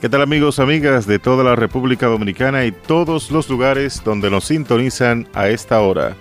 ¿Qué 0.00 0.08
tal 0.08 0.22
amigos, 0.22 0.60
amigas 0.60 1.08
de 1.08 1.18
toda 1.18 1.42
la 1.42 1.56
República 1.56 2.06
Dominicana 2.06 2.64
y 2.64 2.70
todos 2.70 3.32
los 3.32 3.50
lugares 3.50 4.00
donde 4.04 4.30
nos 4.30 4.44
sintonizan 4.44 5.26
a 5.34 5.48
esta 5.48 5.80
hora? 5.80 6.14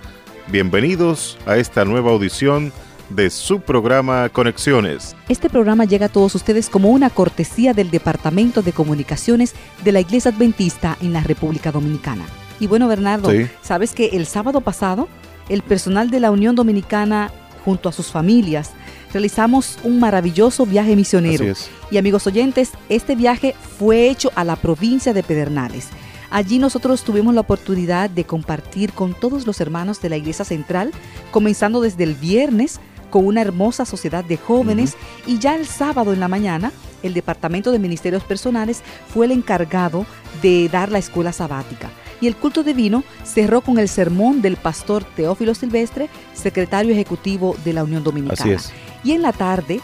Bienvenidos 0.47 1.37
a 1.45 1.57
esta 1.57 1.85
nueva 1.85 2.09
audición 2.09 2.73
de 3.11 3.29
su 3.29 3.61
programa 3.61 4.29
Conexiones. 4.29 5.15
Este 5.29 5.47
programa 5.47 5.85
llega 5.85 6.07
a 6.07 6.09
todos 6.09 6.33
ustedes 6.33 6.71
como 6.71 6.89
una 6.89 7.11
cortesía 7.11 7.75
del 7.75 7.91
Departamento 7.91 8.63
de 8.63 8.73
Comunicaciones 8.73 9.53
de 9.83 9.91
la 9.91 9.99
Iglesia 9.99 10.31
Adventista 10.31 10.97
en 10.99 11.13
la 11.13 11.21
República 11.21 11.71
Dominicana. 11.71 12.25
Y 12.59 12.65
bueno, 12.65 12.87
Bernardo, 12.87 13.29
¿sabes 13.61 13.93
que 13.93 14.07
el 14.13 14.25
sábado 14.25 14.61
pasado 14.61 15.07
el 15.49 15.61
personal 15.61 16.09
de 16.09 16.19
la 16.19 16.31
Unión 16.31 16.55
Dominicana 16.55 17.29
junto 17.63 17.89
a 17.89 17.91
sus 17.91 18.07
familias 18.07 18.71
realizamos 19.13 19.77
un 19.83 19.99
maravilloso 19.99 20.65
viaje 20.65 20.95
misionero. 20.95 21.53
Y 21.91 21.97
amigos 21.97 22.27
oyentes, 22.27 22.71
este 22.89 23.15
viaje 23.15 23.55
fue 23.77 24.09
hecho 24.09 24.31
a 24.35 24.43
la 24.43 24.55
provincia 24.55 25.13
de 25.13 25.23
Pedernales. 25.23 25.87
Allí 26.29 26.59
nosotros 26.59 27.03
tuvimos 27.03 27.33
la 27.33 27.41
oportunidad 27.41 28.09
de 28.09 28.25
compartir 28.25 28.91
con 28.91 29.13
todos 29.13 29.47
los 29.47 29.61
hermanos 29.61 30.01
de 30.01 30.09
la 30.09 30.17
Iglesia 30.17 30.43
Central, 30.43 30.91
comenzando 31.31 31.79
desde 31.79 32.03
el 32.03 32.15
viernes 32.15 32.79
con 33.09 33.25
una 33.25 33.41
hermosa 33.41 33.85
sociedad 33.85 34.25
de 34.25 34.35
jóvenes 34.35 34.95
y 35.25 35.39
ya 35.39 35.55
el 35.55 35.65
sábado 35.65 36.11
en 36.11 36.19
la 36.19 36.27
mañana 36.27 36.73
el 37.03 37.13
Departamento 37.13 37.71
de 37.71 37.79
Ministerios 37.79 38.23
Personales 38.23 38.81
fue 39.13 39.25
el 39.27 39.31
encargado 39.31 40.05
de 40.41 40.67
dar 40.69 40.91
la 40.91 40.99
escuela 40.99 41.31
sabática. 41.31 41.89
Y 42.21 42.27
el 42.27 42.35
culto 42.35 42.63
divino 42.63 43.03
cerró 43.23 43.61
con 43.61 43.77
el 43.77 43.87
sermón 43.87 44.41
del 44.41 44.57
pastor 44.57 45.03
Teófilo 45.03 45.53
Silvestre, 45.53 46.09
secretario 46.33 46.91
ejecutivo 46.91 47.55
de 47.63 47.73
la 47.73 47.83
Unión 47.83 48.03
Dominicana. 48.03 48.57
Y 49.03 49.11
en 49.11 49.21
la 49.21 49.33
tarde 49.33 49.79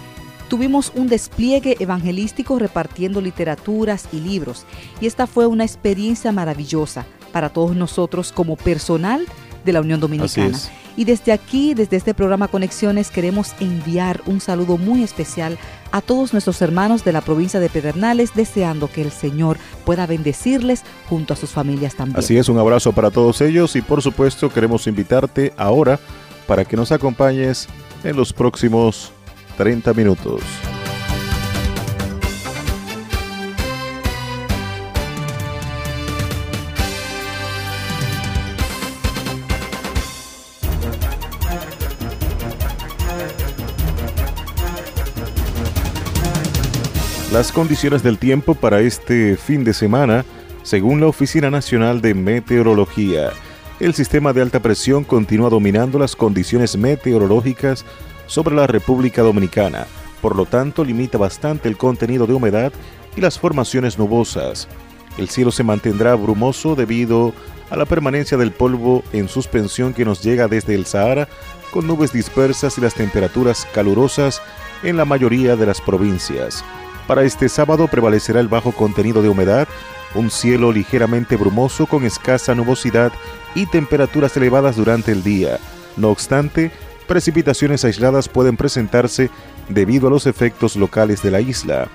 tuvimos 0.49 0.91
un 0.95 1.07
despliegue 1.07 1.77
evangelístico 1.79 2.59
repartiendo 2.59 3.21
literaturas 3.21 4.07
y 4.11 4.19
libros. 4.19 4.65
Y 5.01 5.07
esta 5.07 5.27
fue 5.27 5.47
una 5.47 5.63
experiencia 5.63 6.31
maravillosa 6.31 7.05
para 7.31 7.49
todos 7.49 7.75
nosotros 7.75 8.31
como 8.31 8.55
personal 8.55 9.25
de 9.63 9.73
la 9.73 9.81
Unión 9.81 9.99
Dominicana. 9.99 10.57
Y 10.95 11.05
desde 11.05 11.31
aquí, 11.31 11.73
desde 11.73 11.97
este 11.97 12.13
programa 12.13 12.47
Conexiones, 12.47 13.09
queremos 13.09 13.53
enviar 13.59 14.22
un 14.25 14.39
saludo 14.39 14.77
muy 14.77 15.03
especial 15.03 15.58
a 15.91 16.02
todos 16.02 16.33
nuestros 16.33 16.61
hermanos 16.61 17.03
de 17.03 17.13
la 17.13 17.22
provincia 17.22 17.59
de 17.59 17.69
Pedernales, 17.69 18.33
deseando 18.35 18.91
que 18.91 19.02
el 19.02 19.11
Señor 19.11 19.58
pueda 19.85 20.05
bendecirles 20.05 20.83
junto 21.09 21.33
a 21.33 21.35
sus 21.35 21.52
familias 21.52 21.95
también. 21.95 22.19
Así 22.19 22.38
es, 22.38 22.50
un 22.50 22.59
abrazo 22.59 22.91
para 22.94 23.11
todos 23.11 23.41
ellos 23.41 23.75
y 23.75 23.81
por 23.81 24.02
supuesto 24.02 24.50
queremos 24.50 24.88
invitarte 24.88 25.53
ahora 25.58 26.00
para 26.47 26.66
que 26.66 26.75
nos 26.75 26.91
acompañes 26.91 27.67
en 28.03 28.16
los 28.16 28.33
próximos 28.33 29.11
30 29.57 29.94
minutos. 29.94 30.41
Las 47.33 47.51
condiciones 47.51 48.03
del 48.03 48.19
tiempo 48.19 48.53
para 48.53 48.81
este 48.81 49.37
fin 49.37 49.63
de 49.63 49.73
semana, 49.73 50.23
según 50.61 51.01
la 51.01 51.07
Oficina 51.07 51.49
Nacional 51.49 51.99
de 51.99 52.13
Meteorología, 52.13 53.31
el 53.79 53.95
sistema 53.95 54.33
de 54.33 54.43
alta 54.43 54.59
presión 54.59 55.03
continúa 55.03 55.49
dominando 55.49 55.97
las 55.97 56.16
condiciones 56.16 56.77
meteorológicas 56.77 57.85
sobre 58.27 58.53
la 58.53 58.67
República 58.67 59.23
Dominicana, 59.23 59.88
por 60.22 60.35
lo 60.35 60.45
tanto 60.45 60.85
limita 60.85 61.17
bastante 61.17 61.67
el 61.67 61.75
contenido 61.75 62.27
de 62.27 62.35
humedad 62.35 62.72
y 63.16 63.22
las 63.22 63.39
formaciones 63.39 63.97
nubosas. 63.97 64.67
El 65.17 65.27
cielo 65.27 65.49
se 65.49 65.63
mantendrá 65.63 66.13
brumoso 66.13 66.75
debido 66.75 67.33
a 67.72 67.75
la 67.75 67.85
permanencia 67.85 68.38
del 68.38 68.51
polvo 68.51 69.03
en 69.11 69.27
suspensión 69.27 69.95
que 69.95 70.05
nos 70.05 70.22
llega 70.22 70.47
desde 70.47 70.75
el 70.75 70.85
Sahara, 70.85 71.27
con 71.72 71.88
nubes 71.88 72.13
dispersas 72.13 72.77
y 72.77 72.81
las 72.81 72.93
temperaturas 72.93 73.67
calurosas 73.73 74.39
en 74.83 74.97
la 74.97 75.05
mayoría 75.05 75.55
de 75.55 75.66
las 75.66 75.81
provincias. 75.81 76.63
Para 77.08 77.24
este 77.24 77.50
sábado 77.50 77.88
prevalecerá 77.88 78.40
el 78.40 78.47
bajo 78.47 78.72
contenido 78.72 79.22
de 79.22 79.30
humedad, 79.30 79.68
un 80.16 80.31
cielo 80.31 80.72
ligeramente 80.72 81.36
brumoso 81.36 81.86
con 81.86 82.06
escasa 82.06 82.56
nubosidad 82.56 83.12
y 83.56 83.66
temperaturas 83.66 84.36
elevadas 84.38 84.78
durante 84.78 85.12
el 85.12 85.22
día. 85.22 85.59
No 85.97 86.09
obstante, 86.09 86.72
precipitaciones 87.08 87.84
aisladas 87.84 88.30
pueden 88.30 88.56
presentarse 88.56 89.30
debido 89.68 90.08
a 90.08 90.12
los 90.12 90.28
efectos 90.28 90.75
locales 90.75 91.22
de 91.22 91.31
la 91.31 91.41
isla. 91.41 91.88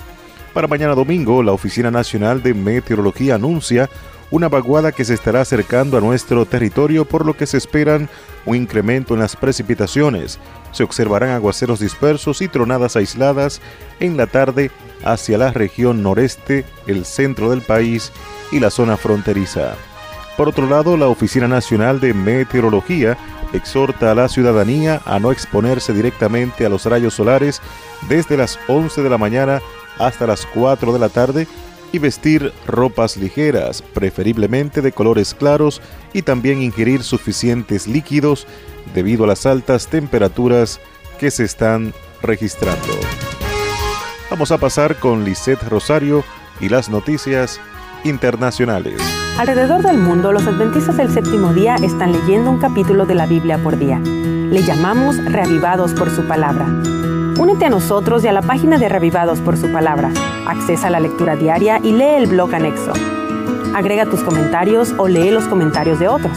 Para 0.52 0.68
mañana 0.68 0.94
domingo, 0.94 1.42
la 1.42 1.52
Oficina 1.52 1.90
Nacional 1.90 2.42
de 2.42 2.52
Meteorología 2.52 3.36
anuncia 3.36 3.88
una 4.30 4.48
vaguada 4.48 4.92
que 4.92 5.04
se 5.04 5.14
estará 5.14 5.40
acercando 5.40 5.96
a 5.96 6.00
nuestro 6.02 6.44
territorio 6.44 7.06
por 7.06 7.24
lo 7.24 7.34
que 7.34 7.46
se 7.46 7.56
esperan 7.56 8.10
un 8.44 8.56
incremento 8.56 9.14
en 9.14 9.20
las 9.20 9.36
precipitaciones. 9.36 10.38
Se 10.72 10.82
observarán 10.82 11.30
aguaceros 11.30 11.80
dispersos 11.80 12.42
y 12.42 12.48
tronadas 12.48 12.96
aisladas 12.96 13.62
en 14.00 14.18
la 14.18 14.26
tarde 14.26 14.70
hacia 15.04 15.38
la 15.38 15.52
región 15.52 16.02
noreste, 16.02 16.64
el 16.86 17.04
centro 17.04 17.50
del 17.50 17.62
país 17.62 18.12
y 18.52 18.60
la 18.60 18.70
zona 18.70 18.96
fronteriza. 18.96 19.74
Por 20.36 20.48
otro 20.48 20.68
lado, 20.68 20.96
la 20.96 21.08
Oficina 21.08 21.48
Nacional 21.48 22.00
de 22.00 22.14
Meteorología 22.14 23.18
exhorta 23.52 24.12
a 24.12 24.14
la 24.14 24.28
ciudadanía 24.28 25.00
a 25.04 25.18
no 25.18 25.32
exponerse 25.32 25.92
directamente 25.92 26.64
a 26.64 26.68
los 26.68 26.84
rayos 26.84 27.14
solares 27.14 27.60
desde 28.08 28.36
las 28.36 28.58
11 28.68 29.02
de 29.02 29.10
la 29.10 29.18
mañana 29.18 29.60
hasta 29.98 30.26
las 30.26 30.46
4 30.46 30.92
de 30.92 30.98
la 30.98 31.08
tarde 31.08 31.46
y 31.92 31.98
vestir 31.98 32.52
ropas 32.66 33.16
ligeras, 33.16 33.82
preferiblemente 33.82 34.82
de 34.82 34.92
colores 34.92 35.34
claros, 35.34 35.80
y 36.12 36.22
también 36.22 36.62
ingerir 36.62 37.02
suficientes 37.02 37.86
líquidos 37.86 38.46
debido 38.94 39.24
a 39.24 39.28
las 39.28 39.46
altas 39.46 39.88
temperaturas 39.88 40.80
que 41.18 41.30
se 41.30 41.44
están 41.44 41.94
registrando. 42.22 42.92
Vamos 44.30 44.52
a 44.52 44.58
pasar 44.58 44.96
con 44.96 45.24
Lisette 45.24 45.62
Rosario 45.68 46.22
y 46.60 46.68
las 46.68 46.90
noticias 46.90 47.60
internacionales. 48.04 49.00
Alrededor 49.38 49.82
del 49.82 49.96
mundo, 49.96 50.32
los 50.32 50.46
adventistas 50.46 50.98
del 50.98 51.10
séptimo 51.10 51.54
día 51.54 51.76
están 51.76 52.12
leyendo 52.12 52.50
un 52.50 52.58
capítulo 52.58 53.06
de 53.06 53.14
la 53.14 53.24
Biblia 53.24 53.56
por 53.56 53.78
día. 53.78 53.98
Le 53.98 54.62
llamamos 54.62 55.16
Reavivados 55.24 55.94
por 55.94 56.10
su 56.10 56.26
palabra. 56.26 56.66
Únete 57.38 57.64
a 57.64 57.70
nosotros 57.70 58.22
y 58.22 58.28
a 58.28 58.32
la 58.32 58.42
página 58.42 58.76
de 58.76 58.90
Reavivados 58.90 59.40
por 59.40 59.56
su 59.56 59.72
palabra. 59.72 60.10
Accesa 60.46 60.88
a 60.88 60.90
la 60.90 61.00
lectura 61.00 61.34
diaria 61.34 61.80
y 61.82 61.92
lee 61.92 62.16
el 62.18 62.26
blog 62.26 62.54
anexo. 62.54 62.92
Agrega 63.74 64.04
tus 64.04 64.20
comentarios 64.20 64.92
o 64.98 65.08
lee 65.08 65.30
los 65.30 65.44
comentarios 65.44 66.00
de 66.00 66.08
otros. 66.08 66.36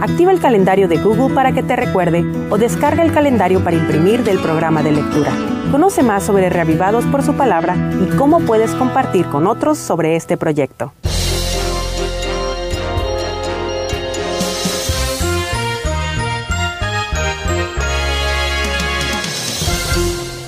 Activa 0.00 0.32
el 0.32 0.40
calendario 0.40 0.88
de 0.88 0.96
Google 0.96 1.34
para 1.34 1.52
que 1.52 1.62
te 1.62 1.76
recuerde 1.76 2.24
o 2.50 2.58
descarga 2.58 3.04
el 3.04 3.12
calendario 3.12 3.62
para 3.62 3.76
imprimir 3.76 4.24
del 4.24 4.40
programa 4.40 4.82
de 4.82 4.90
lectura. 4.90 5.51
Conoce 5.72 6.02
más 6.02 6.24
sobre 6.24 6.50
Reavivados 6.50 7.06
por 7.06 7.22
su 7.22 7.32
palabra 7.32 7.74
y 7.98 8.14
cómo 8.18 8.40
puedes 8.40 8.72
compartir 8.72 9.24
con 9.24 9.46
otros 9.46 9.78
sobre 9.78 10.16
este 10.16 10.36
proyecto. 10.36 10.92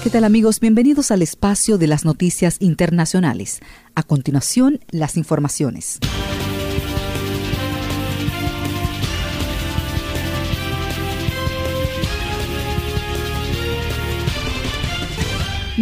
¿Qué 0.02 0.10
tal 0.10 0.24
amigos? 0.24 0.60
Bienvenidos 0.60 1.10
al 1.10 1.22
espacio 1.22 1.78
de 1.78 1.86
las 1.86 2.04
noticias 2.04 2.58
internacionales. 2.60 3.60
A 3.94 4.02
continuación, 4.02 4.80
las 4.90 5.16
informaciones. 5.16 6.00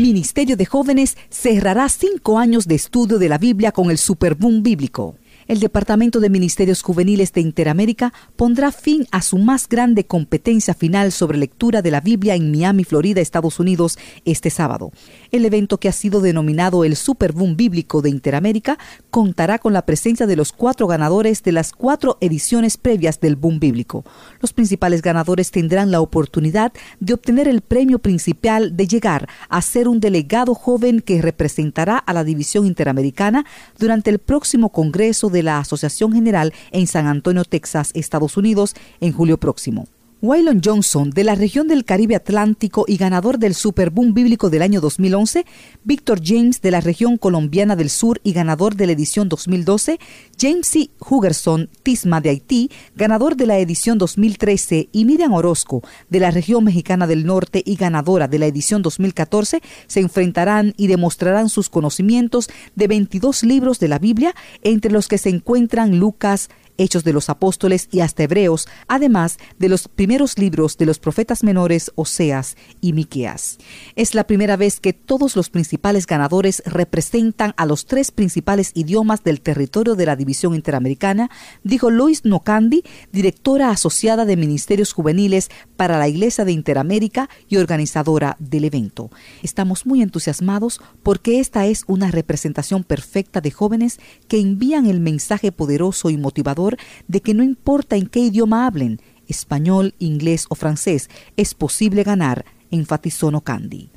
Ministerio 0.03 0.57
de 0.57 0.67
Jóvenes 0.67 1.17
cerrará 1.31 1.89
cinco 1.89 2.39
años 2.39 2.67
de 2.67 2.75
estudio 2.75 3.19
de 3.21 3.29
la 3.29 3.39
Biblia 3.39 3.71
con 3.71 3.91
el 3.91 3.99
Superboom 3.99 4.63
Bíblico 4.63 5.15
el 5.53 5.61
Departamento 5.61 6.19
de 6.19 6.31
Ministerios 6.31 6.81
Juveniles 6.81 7.35
de 7.35 7.43
Interamérica 7.43 8.15
pondrá 8.37 8.73
fin 8.73 9.07
a 9.11 9.21
su 9.21 9.37
más 9.37 9.69
grande 9.69 10.07
competencia 10.07 10.73
final 10.73 11.13
sobre 11.13 11.37
lectura 11.37 11.83
de 11.83 11.91
la 11.91 12.01
Biblia 12.01 12.35
en 12.35 12.51
Miami, 12.51 12.85
Florida, 12.85 13.21
Estados 13.21 13.61
Unidos, 13.61 13.99
este 14.25 14.49
sábado. 14.49 14.93
El 15.31 15.45
evento 15.45 15.77
que 15.77 15.91
ha 15.91 15.93
sido 15.93 16.23
denominado 16.23 16.85
el 16.85 16.97
Super 16.97 17.33
Boom 17.33 17.59
Bíblico 17.59 18.01
de 18.01 18.09
Interamérica 18.09 18.79
contará 19.11 19.59
con 19.59 19.75
la 19.75 19.85
presencia 19.85 20.27
de 20.27 20.37
los 20.37 20.53
cuatro 20.53 20.87
ganadores 20.87 21.43
de 21.43 21.53
las 21.53 21.73
cuatro 21.73 22.17
ediciones 22.23 22.79
previas 22.79 23.21
del 23.21 23.37
Boom 23.37 23.61
Bíblico. 23.61 24.07
Los 24.41 24.55
principales 24.55 25.03
ganadores 25.03 25.51
tendrán 25.51 25.91
la 25.91 26.01
oportunidad 26.01 26.73
de 26.99 27.13
obtener 27.13 27.47
el 27.47 27.61
premio 27.61 27.99
principal 27.99 28.75
de 28.75 28.87
llegar 28.87 29.29
a 29.51 29.61
ser 29.61 29.87
un 29.87 30.01
delegado 30.01 30.55
joven 30.55 31.01
que 31.01 31.21
representará 31.21 31.99
a 31.99 32.15
la 32.15 32.25
División 32.25 32.65
Interamericana 32.65 33.45
durante 33.79 34.09
el 34.09 34.19
próximo 34.19 34.71
Congreso 34.71 35.29
de 35.29 35.42
la 35.43 35.59
Asociación 35.59 36.12
General 36.12 36.53
en 36.71 36.87
San 36.87 37.06
Antonio, 37.06 37.44
Texas, 37.44 37.91
Estados 37.94 38.37
Unidos, 38.37 38.75
en 39.00 39.12
julio 39.12 39.39
próximo. 39.39 39.87
Waylon 40.23 40.61
Johnson, 40.65 41.11
de 41.11 41.25
la 41.25 41.35
región 41.35 41.67
del 41.67 41.85
Caribe 41.85 42.15
Atlántico 42.15 42.85
y 42.87 42.97
ganador 42.97 43.41
del 43.41 43.57
Superboom 43.57 44.15
Bíblico 44.15 44.51
del 44.51 44.63
año 44.63 44.81
2011, 44.81 45.45
Víctor 45.83 46.21
James, 46.25 46.63
de 46.63 46.71
la 46.71 46.81
región 46.81 47.17
colombiana 47.17 47.75
del 47.75 47.91
sur 47.91 48.21
y 48.23 48.33
ganador 48.33 48.77
de 48.77 48.87
la 48.87 48.93
edición 48.93 49.29
2012, 49.29 49.99
James 50.39 50.69
C. 50.69 50.91
Hugerson 51.01 51.69
Tisma 51.83 52.21
de 52.21 52.31
Haití, 52.31 52.71
ganador 52.95 53.35
de 53.35 53.47
la 53.47 53.59
edición 53.59 53.99
2013, 53.99 54.91
y 54.93 55.05
Miriam 55.07 55.33
Orozco, 55.33 55.83
de 56.09 56.21
la 56.21 56.31
región 56.31 56.63
mexicana 56.63 57.09
del 57.09 57.27
norte 57.27 57.61
y 57.67 57.75
ganadora 57.75 58.29
de 58.29 58.39
la 58.39 58.47
edición 58.47 58.81
2014, 58.81 59.61
se 59.89 59.99
enfrentarán 59.99 60.73
y 60.77 60.87
demostrarán 60.87 61.49
sus 61.49 61.69
conocimientos 61.69 62.49
de 62.77 62.87
22 62.87 63.43
libros 63.43 63.81
de 63.81 63.89
la 63.89 63.99
Biblia, 63.99 64.37
entre 64.63 64.93
los 64.93 65.09
que 65.09 65.19
se 65.19 65.31
encuentran 65.31 65.99
Lucas, 65.99 66.49
Hechos 66.79 67.05
de 67.05 67.13
los 67.13 67.29
Apóstoles 67.29 67.89
y 67.91 68.01
hasta 68.01 68.23
Hebreos, 68.23 68.69
además 68.89 69.39
de 69.59 69.69
los 69.69 69.89
primeros 69.89 70.39
libros 70.39 70.79
de 70.79 70.87
los 70.87 70.99
profetas 70.99 71.43
menores 71.43 71.93
Oseas 71.95 72.57
y 72.81 72.93
Miqueas. 72.93 73.59
Es 73.97 74.15
la 74.15 74.27
primera 74.27 74.57
vez 74.57 74.81
que 74.81 74.93
todos 74.93 75.37
los 75.37 75.51
principales 75.51 76.07
ganadores 76.07 76.63
representan 76.65 77.55
a 77.57 77.67
los 77.67 77.87
tres 77.87 78.11
principales 78.11 78.73
idiomas 78.75 79.25
del 79.25 79.41
territorio 79.41 79.95
de 79.95 80.07
la 80.07 80.17
División 80.17 80.55
Interamericana, 80.55 81.31
dijo 81.65 81.91
Lois 81.91 82.25
Nocandi, 82.25 82.85
directora 83.13 83.71
asociada 83.71 84.25
de 84.25 84.37
Ministerios 84.37 84.93
Juveniles 84.93 85.51
para 85.77 85.99
la 85.99 86.09
Iglesia 86.09 86.45
de 86.45 86.53
Interamérica 86.53 87.29
y 87.49 87.57
organizadora 87.57 88.37
del 88.39 88.65
evento. 88.65 89.11
Estamos 89.43 89.85
muy 89.87 90.03
entusiasmados 90.03 90.81
porque 91.03 91.41
esta 91.41 91.67
es 91.67 91.85
una 91.87 92.11
representación 92.11 92.85
perfecta 92.85 93.41
de 93.41 93.51
jóvenes 93.51 93.99
que 94.29 94.41
envían 94.41 94.87
el 94.87 95.01
mensaje 95.01 95.53
poderoso 95.53 96.11
y 96.11 96.17
motivador 96.17 96.62
de 97.09 97.20
que 97.20 97.35
no 97.35 97.43
importa 97.43 97.97
en 97.97 98.06
qué 98.06 98.20
idioma 98.20 98.67
hablen, 98.67 99.00
español, 99.29 99.94
inglés 99.99 100.47
o 100.49 100.55
francés, 100.55 101.09
es 101.37 101.55
posible 101.55 102.03
ganar, 102.03 102.44
enfatizó 102.70 103.31
Nocandi. 103.31 103.91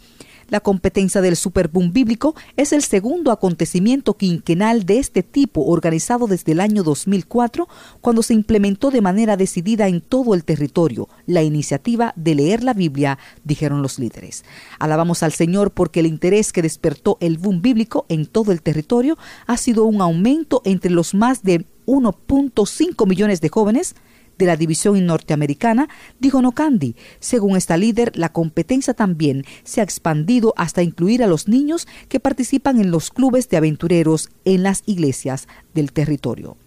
La 0.48 0.60
competencia 0.60 1.22
del 1.22 1.36
Superboom 1.36 1.92
bíblico 1.92 2.36
es 2.56 2.72
el 2.72 2.84
segundo 2.84 3.32
acontecimiento 3.32 4.16
quinquenal 4.16 4.86
de 4.86 5.00
este 5.00 5.24
tipo 5.24 5.66
organizado 5.66 6.28
desde 6.28 6.52
el 6.52 6.60
año 6.60 6.84
2004, 6.84 7.68
cuando 8.00 8.22
se 8.22 8.36
implementó 8.36 8.92
de 8.92 9.02
manera 9.02 9.38
decidida 9.38 9.88
en 9.88 10.02
todo 10.02 10.36
el 10.36 10.44
territorio 10.44 11.10
la 11.26 11.42
iniciativa 11.42 12.14
de 12.16 12.36
leer 12.36 12.64
la 12.64 12.74
Biblia, 12.74 13.18
dijeron 13.44 13.82
los 13.82 13.98
líderes. 13.98 14.46
Alabamos 14.78 15.24
al 15.24 15.32
Señor 15.32 15.72
porque 15.72 16.02
el 16.02 16.06
interés 16.06 16.54
que 16.54 16.62
despertó 16.62 17.18
el 17.22 17.40
boom 17.40 17.64
bíblico 17.64 18.06
en 18.08 18.28
todo 18.28 18.52
el 18.52 18.62
territorio 18.62 19.18
ha 19.48 19.58
sido 19.58 19.86
un 19.86 20.00
aumento 20.00 20.62
entre 20.64 20.92
los 20.92 21.16
más 21.16 21.42
de 21.42 21.66
1.5 21.88 23.08
millones 23.08 23.42
de 23.42 23.50
jóvenes 23.50 23.96
de 24.38 24.46
la 24.46 24.58
división 24.58 25.06
norteamericana, 25.06 25.90
dijo 26.20 26.42
Nocandi. 26.42 26.96
Según 27.20 27.58
esta 27.58 27.78
líder, 27.78 28.12
la 28.16 28.30
competencia 28.30 28.94
también 28.94 29.46
se 29.64 29.82
ha 29.82 29.84
expandido 29.84 30.54
hasta 30.58 30.84
incluir 30.84 31.24
a 31.24 31.28
los 31.28 31.48
niños 31.48 31.88
que 32.10 32.20
participan 32.20 32.80
en 32.80 32.92
los 32.92 33.12
clubes 33.12 33.50
de 33.50 33.58
aventureros 33.58 34.30
en 34.46 34.64
las 34.64 34.84
iglesias 34.86 35.48
del 35.74 35.92
territorio. 35.92 36.58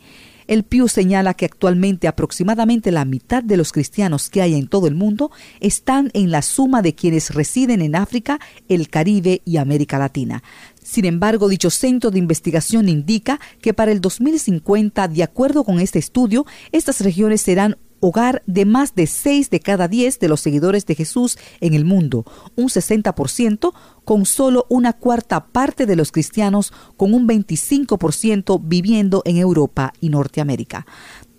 El 0.48 0.64
Pew 0.64 0.88
señala 0.88 1.34
que 1.34 1.46
actualmente 1.46 2.08
aproximadamente 2.08 2.92
la 2.92 3.06
mitad 3.06 3.44
de 3.44 3.58
los 3.58 3.72
cristianos 3.72 4.30
que 4.30 4.42
hay 4.42 4.54
en 4.56 4.68
todo 4.68 4.88
el 4.88 4.96
mundo 4.96 5.32
están 5.60 6.12
en 6.14 6.30
la 6.30 6.42
suma 6.42 6.82
de 6.82 6.94
quienes 6.94 7.34
residen 7.34 7.82
en 7.82 7.96
África, 7.96 8.40
el 8.70 8.90
Caribe 8.90 9.42
y 9.44 9.58
América 9.58 9.98
Latina. 9.98 10.44
Sin 10.84 11.06
embargo, 11.06 11.50
dicho 11.50 11.72
centro 11.72 12.12
de 12.12 12.20
investigación 12.20 12.90
indica 12.90 13.40
que 13.60 13.74
para 13.74 13.92
el 13.92 14.02
2050, 14.02 15.08
de 15.08 15.24
acuerdo 15.24 15.64
con 15.64 15.80
este 15.80 15.98
estudio, 15.98 16.46
estas 16.72 17.02
regiones 17.02 17.42
serán 17.42 17.78
hogar 18.06 18.44
de 18.46 18.66
más 18.66 18.94
de 18.94 19.08
6 19.08 19.50
de 19.50 19.60
cada 19.60 19.88
10 19.88 20.20
de 20.20 20.28
los 20.28 20.42
seguidores 20.42 20.86
de 20.86 20.94
Jesús 20.94 21.40
en 21.60 21.74
el 21.74 21.86
mundo, 21.86 22.24
un 22.56 22.68
60%, 22.68 23.74
con 24.04 24.26
solo 24.26 24.68
una 24.70 24.94
cuarta 24.94 25.48
parte 25.48 25.88
de 25.88 25.96
los 25.96 26.12
cristianos, 26.12 26.72
con 26.98 27.16
un 27.16 27.28
25% 27.28 28.62
viviendo 28.64 29.24
en 29.26 29.38
Europa 29.38 29.92
y 30.00 30.10
Norteamérica. 30.10 30.86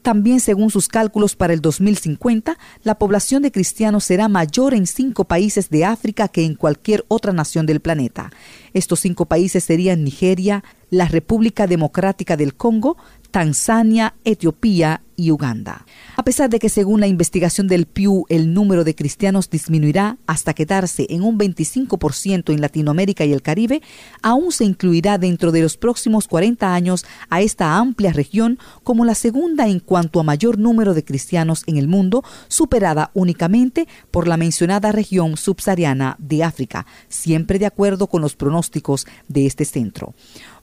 También, 0.03 0.39
según 0.39 0.71
sus 0.71 0.87
cálculos 0.87 1.35
para 1.35 1.53
el 1.53 1.61
2050, 1.61 2.59
la 2.85 2.97
población 2.97 3.43
de 3.43 3.51
cristianos 3.51 4.05
será 4.05 4.29
mayor 4.29 4.73
en 4.73 4.87
cinco 4.87 5.25
países 5.25 5.69
de 5.69 5.85
África 5.85 6.29
que 6.29 6.45
en 6.45 6.55
cualquier 6.55 7.05
otra 7.09 7.33
nación 7.33 7.67
del 7.67 7.81
planeta. 7.81 8.31
Estos 8.73 9.01
cinco 9.01 9.27
países 9.27 9.65
serían 9.65 10.05
Nigeria, 10.05 10.63
la 10.91 11.07
República 11.07 11.67
Democrática 11.67 12.37
del 12.37 12.55
Congo, 12.55 12.97
Tanzania, 13.37 14.15
Etiopía 14.25 15.03
y 15.15 15.31
Uganda. 15.31 15.85
A 16.17 16.25
pesar 16.25 16.49
de 16.49 16.59
que 16.59 16.71
según 16.71 17.01
la 17.01 17.07
investigación 17.07 17.69
del 17.69 17.85
Pew 17.85 18.25
el 18.31 18.55
número 18.55 18.83
de 18.83 18.95
cristianos 18.95 19.51
disminuirá 19.51 20.17
hasta 20.27 20.55
quedarse 20.55 21.07
en 21.11 21.23
un 21.23 21.39
25% 21.39 22.55
en 22.55 22.61
Latinoamérica 22.63 23.27
y 23.27 23.35
el 23.35 23.43
Caribe, 23.43 23.83
aún 24.23 24.53
se 24.53 24.65
incluirá 24.65 25.19
dentro 25.19 25.53
de 25.53 25.61
los 25.61 25.77
próximos 25.77 26.29
40 26.29 26.73
años 26.73 27.05
a 27.29 27.43
esta 27.43 27.77
amplia 27.77 28.15
región 28.15 28.59
como 28.83 29.05
la 29.05 29.15
segunda 29.15 29.69
en 29.69 29.81
cuanto 29.81 30.19
a 30.19 30.23
mayor 30.23 30.59
número 30.59 30.95
de 30.95 31.05
cristianos 31.05 31.63
en 31.67 31.77
el 31.77 31.89
mundo, 31.89 32.25
superada 32.49 33.11
únicamente 33.13 33.87
por 34.11 34.29
la 34.29 34.39
mencionada 34.39 34.93
región 34.93 35.37
subsahariana 35.37 36.17
de 36.19 36.43
África, 36.43 36.87
siempre 37.11 37.59
de 37.59 37.67
acuerdo 37.67 38.07
con 38.07 38.23
los 38.23 38.35
pronósticos 38.35 39.07
de 39.29 39.45
este 39.45 39.67
centro. 39.67 40.15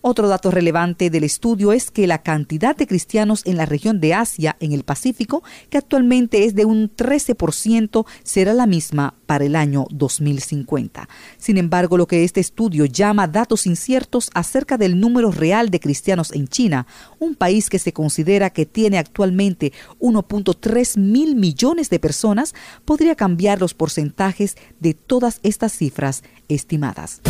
Otro 0.05 0.27
dato 0.27 0.51
relevante 0.51 1.09
del 1.09 1.23
estudio 1.23 1.71
es 1.71 1.89
que 1.89 2.07
la 2.07 2.23
cantidad 2.23 2.75
de 2.75 2.87
cristianos 2.87 3.41
en 3.45 3.55
la 3.55 3.65
región 3.65 4.01
de 4.01 4.13
Asia, 4.13 4.57
en 4.59 4.73
el 4.73 4.83
Pacífico, 4.83 5.43
que 5.69 5.77
actualmente 5.77 6.43
es 6.43 6.55
de 6.55 6.65
un 6.65 6.93
13%, 6.93 8.05
será 8.21 8.53
la 8.53 8.67
misma 8.67 9.15
para 9.25 9.45
el 9.45 9.55
año 9.55 9.85
2050. 9.91 11.07
Sin 11.37 11.57
embargo, 11.57 11.95
lo 11.97 12.05
que 12.05 12.25
este 12.25 12.41
estudio 12.41 12.83
llama 12.83 13.27
datos 13.27 13.65
inciertos 13.65 14.29
acerca 14.33 14.77
del 14.77 14.99
número 14.99 15.31
real 15.31 15.69
de 15.69 15.79
cristianos 15.79 16.33
en 16.33 16.49
China, 16.49 16.85
un 17.19 17.35
país 17.35 17.69
que 17.69 17.79
se 17.79 17.93
considera 17.93 18.49
que 18.49 18.65
tiene 18.65 18.97
actualmente 18.97 19.71
1.3 20.01 20.99
mil 20.99 21.37
millones 21.37 21.89
de 21.89 21.99
personas, 21.99 22.53
podría 22.83 23.15
cambiar 23.15 23.61
los 23.61 23.73
porcentajes 23.73 24.57
de 24.81 24.95
todas 24.95 25.39
estas 25.43 25.71
cifras 25.71 26.23
estimadas. 26.49 27.21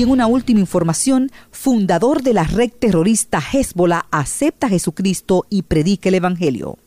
Y 0.00 0.02
en 0.02 0.08
una 0.08 0.26
última 0.26 0.60
información, 0.60 1.30
fundador 1.50 2.22
de 2.22 2.32
la 2.32 2.44
red 2.44 2.70
terrorista 2.70 3.38
Hezbollah 3.38 4.06
acepta 4.10 4.66
a 4.66 4.70
Jesucristo 4.70 5.44
y 5.50 5.60
predica 5.60 6.08
el 6.08 6.14
Evangelio. 6.14 6.78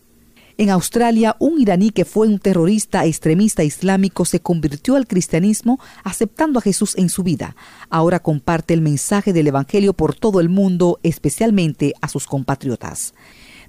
En 0.58 0.72
Australia, 0.72 1.36
un 1.38 1.62
iraní 1.62 1.91
que 1.91 2.05
fue 2.05 2.27
un 2.27 2.39
terrorista 2.39 3.05
extremista 3.05 3.63
islámico 3.63 4.25
se 4.25 4.39
convirtió 4.39 4.96
al 4.96 5.05
cristianismo 5.05 5.79
aceptando 6.03 6.58
a 6.58 6.63
Jesús 6.63 6.98
en 6.98 7.10
su 7.10 7.22
vida. 7.22 7.55
Ahora 7.91 8.20
comparte 8.20 8.74
el 8.74 8.82
mensaje 8.82 9.32
del 9.32 9.46
Evangelio 9.46 9.93
por 9.93 10.15
todo 10.15 10.39
el 10.39 10.50
mundo, 10.50 11.00
especialmente 11.03 11.93
a 12.01 12.08
sus 12.08 12.25
compatriotas. 12.25 13.13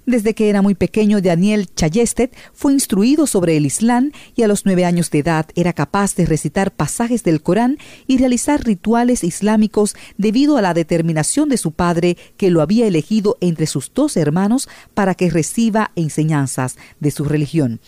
Desde 0.05 0.35
que 0.35 0.51
era 0.51 0.61
muy 0.61 0.75
pequeño, 0.75 1.19
Daniel 1.19 1.67
Chayestet 1.73 2.31
fue 2.53 2.73
instruido 2.73 3.25
sobre 3.25 3.57
el 3.57 3.65
Islam 3.65 4.11
y 4.35 4.43
a 4.43 4.47
los 4.47 4.63
nueve 4.63 4.85
años 4.85 5.09
de 5.09 5.19
edad 5.19 5.47
era 5.55 5.73
capaz 5.73 6.15
de 6.15 6.27
recitar 6.27 6.71
pasajes 6.71 7.23
del 7.23 7.41
Corán 7.41 7.79
y 8.05 8.19
realizar 8.19 8.63
rituales 8.63 9.23
islámicos 9.23 9.95
debido 10.19 10.57
a 10.57 10.61
la 10.61 10.75
determinación 10.75 11.49
de 11.49 11.57
su 11.57 11.71
padre 11.71 12.17
que 12.37 12.51
lo 12.51 12.61
había 12.61 12.85
elegido 12.85 13.37
entre 13.41 13.65
sus 13.65 13.91
dos 13.95 14.15
hermanos 14.15 14.69
para 14.93 15.15
que 15.15 15.31
reciba 15.31 15.91
enseñanzas 15.95 16.77
de 16.99 17.09
su 17.09 17.23
religión. 17.23 17.79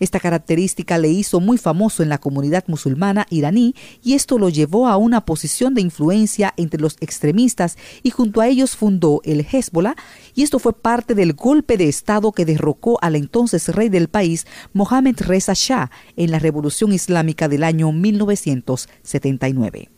Esta 0.00 0.18
característica 0.18 0.96
le 0.96 1.08
hizo 1.08 1.40
muy 1.40 1.58
famoso 1.58 2.02
en 2.02 2.08
la 2.08 2.18
comunidad 2.18 2.64
musulmana 2.68 3.26
iraní 3.28 3.74
y 4.02 4.14
esto 4.14 4.38
lo 4.38 4.48
llevó 4.48 4.88
a 4.88 4.96
una 4.96 5.26
posición 5.26 5.74
de 5.74 5.82
influencia 5.82 6.54
entre 6.56 6.80
los 6.80 6.96
extremistas 7.00 7.76
y 8.02 8.08
junto 8.08 8.40
a 8.40 8.48
ellos 8.48 8.76
fundó 8.76 9.20
el 9.24 9.40
Hezbollah 9.40 9.94
y 10.34 10.42
esto 10.42 10.58
fue 10.58 10.72
parte 10.72 11.14
del 11.14 11.34
golpe 11.34 11.65
de 11.66 11.88
Estado 11.88 12.30
que 12.30 12.44
derrocó 12.44 12.98
al 13.02 13.16
entonces 13.16 13.68
rey 13.68 13.88
del 13.88 14.06
país, 14.06 14.46
Mohammed 14.72 15.16
Reza 15.18 15.54
Shah, 15.54 15.90
en 16.16 16.30
la 16.30 16.38
Revolución 16.38 16.92
Islámica 16.92 17.48
del 17.48 17.64
año 17.64 17.90
1979. 17.90 19.88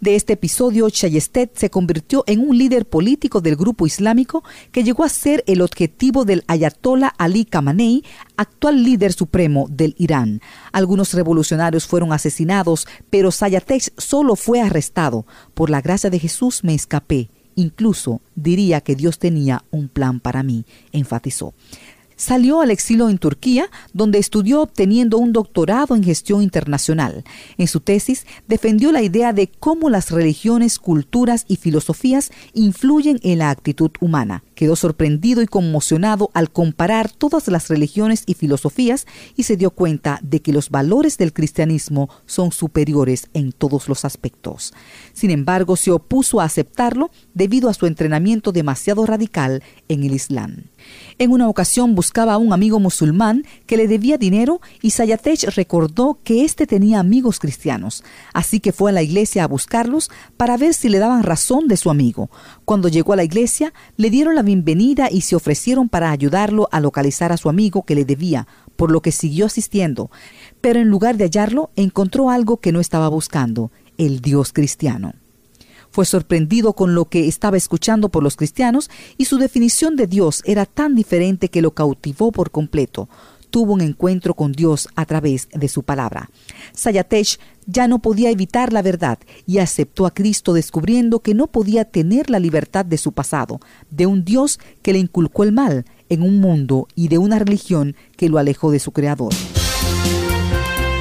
De 0.00 0.14
este 0.14 0.34
episodio, 0.34 0.88
Shayestet 0.88 1.56
se 1.56 1.70
convirtió 1.70 2.22
en 2.28 2.48
un 2.48 2.56
líder 2.56 2.86
político 2.86 3.40
del 3.40 3.56
grupo 3.56 3.84
islámico 3.86 4.44
que 4.70 4.84
llegó 4.84 5.02
a 5.02 5.08
ser 5.08 5.42
el 5.48 5.62
objetivo 5.62 6.24
del 6.24 6.44
Ayatollah 6.46 7.12
Ali 7.18 7.44
Khamenei, 7.44 8.04
actual 8.36 8.84
líder 8.84 9.12
supremo 9.12 9.66
del 9.68 9.96
Irán. 9.98 10.40
Algunos 10.70 11.12
revolucionarios 11.14 11.86
fueron 11.86 12.12
asesinados, 12.12 12.86
pero 13.10 13.32
Sayatech 13.32 13.92
solo 13.96 14.36
fue 14.36 14.60
arrestado. 14.60 15.26
Por 15.54 15.70
la 15.70 15.80
gracia 15.80 16.10
de 16.10 16.18
Jesús 16.18 16.62
me 16.62 16.74
escapé. 16.74 17.30
Incluso 17.56 18.20
diría 18.36 18.80
que 18.80 18.94
Dios 18.94 19.18
tenía 19.18 19.64
un 19.72 19.88
plan 19.88 20.20
para 20.20 20.44
mí, 20.44 20.64
enfatizó. 20.92 21.54
Salió 22.18 22.62
al 22.62 22.70
exilio 22.70 23.10
en 23.10 23.18
Turquía, 23.18 23.68
donde 23.92 24.18
estudió 24.18 24.62
obteniendo 24.62 25.18
un 25.18 25.34
doctorado 25.34 25.94
en 25.94 26.02
gestión 26.02 26.42
internacional. 26.42 27.24
En 27.58 27.66
su 27.66 27.80
tesis 27.80 28.26
defendió 28.48 28.90
la 28.90 29.02
idea 29.02 29.34
de 29.34 29.48
cómo 29.48 29.90
las 29.90 30.10
religiones, 30.10 30.78
culturas 30.78 31.44
y 31.46 31.56
filosofías 31.56 32.30
influyen 32.54 33.20
en 33.22 33.40
la 33.40 33.50
actitud 33.50 33.90
humana. 34.00 34.42
Quedó 34.56 34.74
sorprendido 34.74 35.42
y 35.42 35.46
conmocionado 35.46 36.30
al 36.34 36.50
comparar 36.50 37.10
todas 37.12 37.46
las 37.46 37.68
religiones 37.68 38.24
y 38.26 38.34
filosofías 38.34 39.06
y 39.36 39.44
se 39.44 39.56
dio 39.56 39.70
cuenta 39.70 40.18
de 40.22 40.40
que 40.40 40.52
los 40.52 40.70
valores 40.70 41.18
del 41.18 41.32
cristianismo 41.32 42.08
son 42.24 42.50
superiores 42.50 43.28
en 43.34 43.52
todos 43.52 43.88
los 43.88 44.04
aspectos. 44.04 44.74
Sin 45.12 45.30
embargo, 45.30 45.76
se 45.76 45.92
opuso 45.92 46.40
a 46.40 46.44
aceptarlo 46.44 47.10
debido 47.34 47.68
a 47.68 47.74
su 47.74 47.86
entrenamiento 47.86 48.50
demasiado 48.50 49.06
radical 49.06 49.62
en 49.88 50.02
el 50.04 50.14
Islam. 50.14 50.64
En 51.18 51.32
una 51.32 51.48
ocasión 51.48 51.94
buscaba 51.94 52.34
a 52.34 52.38
un 52.38 52.52
amigo 52.52 52.78
musulmán 52.78 53.44
que 53.66 53.76
le 53.76 53.88
debía 53.88 54.18
dinero 54.18 54.60
y 54.82 54.90
Sayatech 54.90 55.54
recordó 55.54 56.18
que 56.24 56.44
éste 56.44 56.66
tenía 56.66 57.00
amigos 57.00 57.38
cristianos, 57.38 58.04
así 58.32 58.60
que 58.60 58.72
fue 58.72 58.90
a 58.90 58.94
la 58.94 59.02
iglesia 59.02 59.44
a 59.44 59.48
buscarlos 59.48 60.10
para 60.36 60.56
ver 60.56 60.74
si 60.74 60.88
le 60.88 60.98
daban 60.98 61.22
razón 61.22 61.68
de 61.68 61.76
su 61.76 61.90
amigo. 61.90 62.30
Cuando 62.64 62.88
llegó 62.88 63.12
a 63.12 63.16
la 63.16 63.24
iglesia, 63.24 63.72
le 63.96 64.10
dieron 64.10 64.34
la 64.34 64.42
bienvenida 64.46 65.10
y 65.10 65.20
se 65.20 65.36
ofrecieron 65.36 65.90
para 65.90 66.10
ayudarlo 66.10 66.70
a 66.72 66.80
localizar 66.80 67.32
a 67.32 67.36
su 67.36 67.50
amigo 67.50 67.82
que 67.82 67.94
le 67.94 68.06
debía, 68.06 68.46
por 68.76 68.90
lo 68.90 69.02
que 69.02 69.12
siguió 69.12 69.44
asistiendo. 69.44 70.10
Pero 70.62 70.80
en 70.80 70.88
lugar 70.88 71.18
de 71.18 71.24
hallarlo, 71.24 71.70
encontró 71.76 72.30
algo 72.30 72.56
que 72.56 72.72
no 72.72 72.80
estaba 72.80 73.08
buscando, 73.08 73.70
el 73.98 74.22
Dios 74.22 74.54
cristiano. 74.54 75.12
Fue 75.90 76.04
sorprendido 76.04 76.72
con 76.74 76.94
lo 76.94 77.06
que 77.06 77.26
estaba 77.28 77.56
escuchando 77.56 78.08
por 78.08 78.22
los 78.22 78.36
cristianos 78.36 78.90
y 79.16 79.26
su 79.26 79.38
definición 79.38 79.96
de 79.96 80.06
Dios 80.06 80.42
era 80.44 80.66
tan 80.66 80.94
diferente 80.94 81.48
que 81.48 81.62
lo 81.62 81.72
cautivó 81.72 82.32
por 82.32 82.50
completo. 82.50 83.08
Tuvo 83.50 83.74
un 83.74 83.80
encuentro 83.80 84.34
con 84.34 84.52
Dios 84.52 84.88
a 84.96 85.04
través 85.06 85.48
de 85.52 85.68
su 85.68 85.82
palabra. 85.82 86.30
Sayatech 86.72 87.38
ya 87.66 87.88
no 87.88 87.98
podía 88.00 88.30
evitar 88.30 88.72
la 88.72 88.82
verdad 88.82 89.18
y 89.46 89.58
aceptó 89.58 90.06
a 90.06 90.14
Cristo 90.14 90.52
descubriendo 90.52 91.20
que 91.20 91.34
no 91.34 91.48
podía 91.48 91.84
tener 91.84 92.30
la 92.30 92.38
libertad 92.38 92.84
de 92.84 92.98
su 92.98 93.12
pasado, 93.12 93.60
de 93.90 94.06
un 94.06 94.24
Dios 94.24 94.60
que 94.82 94.92
le 94.92 94.98
inculcó 94.98 95.42
el 95.42 95.52
mal 95.52 95.84
en 96.08 96.22
un 96.22 96.40
mundo 96.40 96.86
y 96.94 97.08
de 97.08 97.18
una 97.18 97.38
religión 97.38 97.96
que 98.16 98.28
lo 98.28 98.38
alejó 98.38 98.70
de 98.70 98.78
su 98.78 98.92
Creador. 98.92 99.32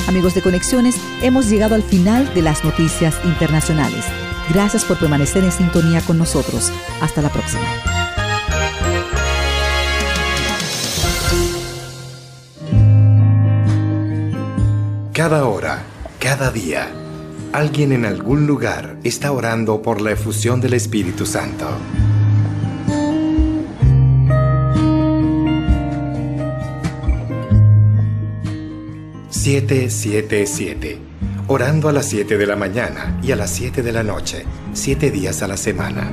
Amigos 0.07 0.35
de 0.35 0.41
Conexiones, 0.41 0.95
hemos 1.21 1.49
llegado 1.49 1.75
al 1.75 1.83
final 1.83 2.31
de 2.33 2.41
las 2.41 2.63
noticias 2.63 3.15
internacionales. 3.25 4.05
Gracias 4.53 4.85
por 4.85 4.99
permanecer 4.99 5.43
en 5.43 5.51
sintonía 5.51 6.01
con 6.01 6.17
nosotros. 6.17 6.71
Hasta 7.01 7.21
la 7.21 7.29
próxima. 7.29 8.04
Cada 15.15 15.45
hora, 15.45 15.81
cada 16.19 16.51
día, 16.51 16.89
alguien 17.53 17.93
en 17.93 18.03
algún 18.03 18.47
lugar 18.47 18.97
está 19.05 19.31
orando 19.31 19.81
por 19.81 20.01
la 20.01 20.11
efusión 20.11 20.59
del 20.59 20.73
Espíritu 20.73 21.25
Santo. 21.25 21.69
Siete, 29.29 29.89
siete, 29.89 30.45
siete 30.45 30.99
orando 31.47 31.87
a 31.87 31.93
las 31.93 32.09
7 32.09 32.37
de 32.37 32.47
la 32.47 32.57
mañana 32.57 33.17
y 33.23 33.31
a 33.31 33.37
las 33.37 33.51
7 33.51 33.83
de 33.83 33.91
la 33.93 34.03
noche, 34.03 34.45
7 34.73 35.11
días 35.11 35.41
a 35.43 35.47
la 35.47 35.55
semana. 35.55 36.11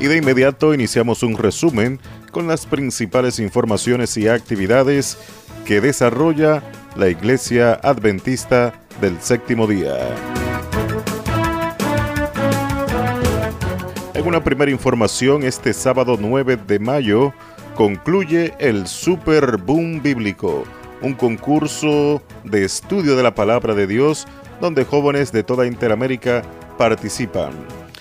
Y 0.00 0.06
de 0.06 0.16
inmediato 0.16 0.72
iniciamos 0.74 1.22
un 1.22 1.36
resumen 1.36 2.00
con 2.30 2.46
las 2.46 2.66
principales 2.66 3.38
informaciones 3.38 4.16
y 4.16 4.28
actividades 4.28 5.18
que 5.64 5.80
desarrolla 5.80 6.62
la 6.96 7.08
Iglesia 7.08 7.74
Adventista 7.74 8.72
del 9.00 9.20
Séptimo 9.20 9.66
Día. 9.66 9.96
En 14.14 14.26
una 14.26 14.42
primera 14.42 14.70
información, 14.70 15.42
este 15.42 15.72
sábado 15.72 16.16
9 16.18 16.58
de 16.66 16.78
mayo, 16.78 17.32
concluye 17.74 18.54
el 18.58 18.86
Super 18.86 19.56
Boom 19.56 20.02
Bíblico, 20.02 20.64
un 21.00 21.14
concurso 21.14 22.22
de 22.44 22.64
estudio 22.64 23.16
de 23.16 23.22
la 23.22 23.34
palabra 23.34 23.74
de 23.74 23.86
Dios 23.86 24.26
donde 24.60 24.84
jóvenes 24.84 25.30
de 25.32 25.44
toda 25.44 25.66
Interamérica 25.66 26.42
participan. 26.76 27.52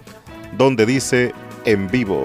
donde 0.57 0.85
dice 0.85 1.33
en 1.65 1.89
vivo. 1.89 2.23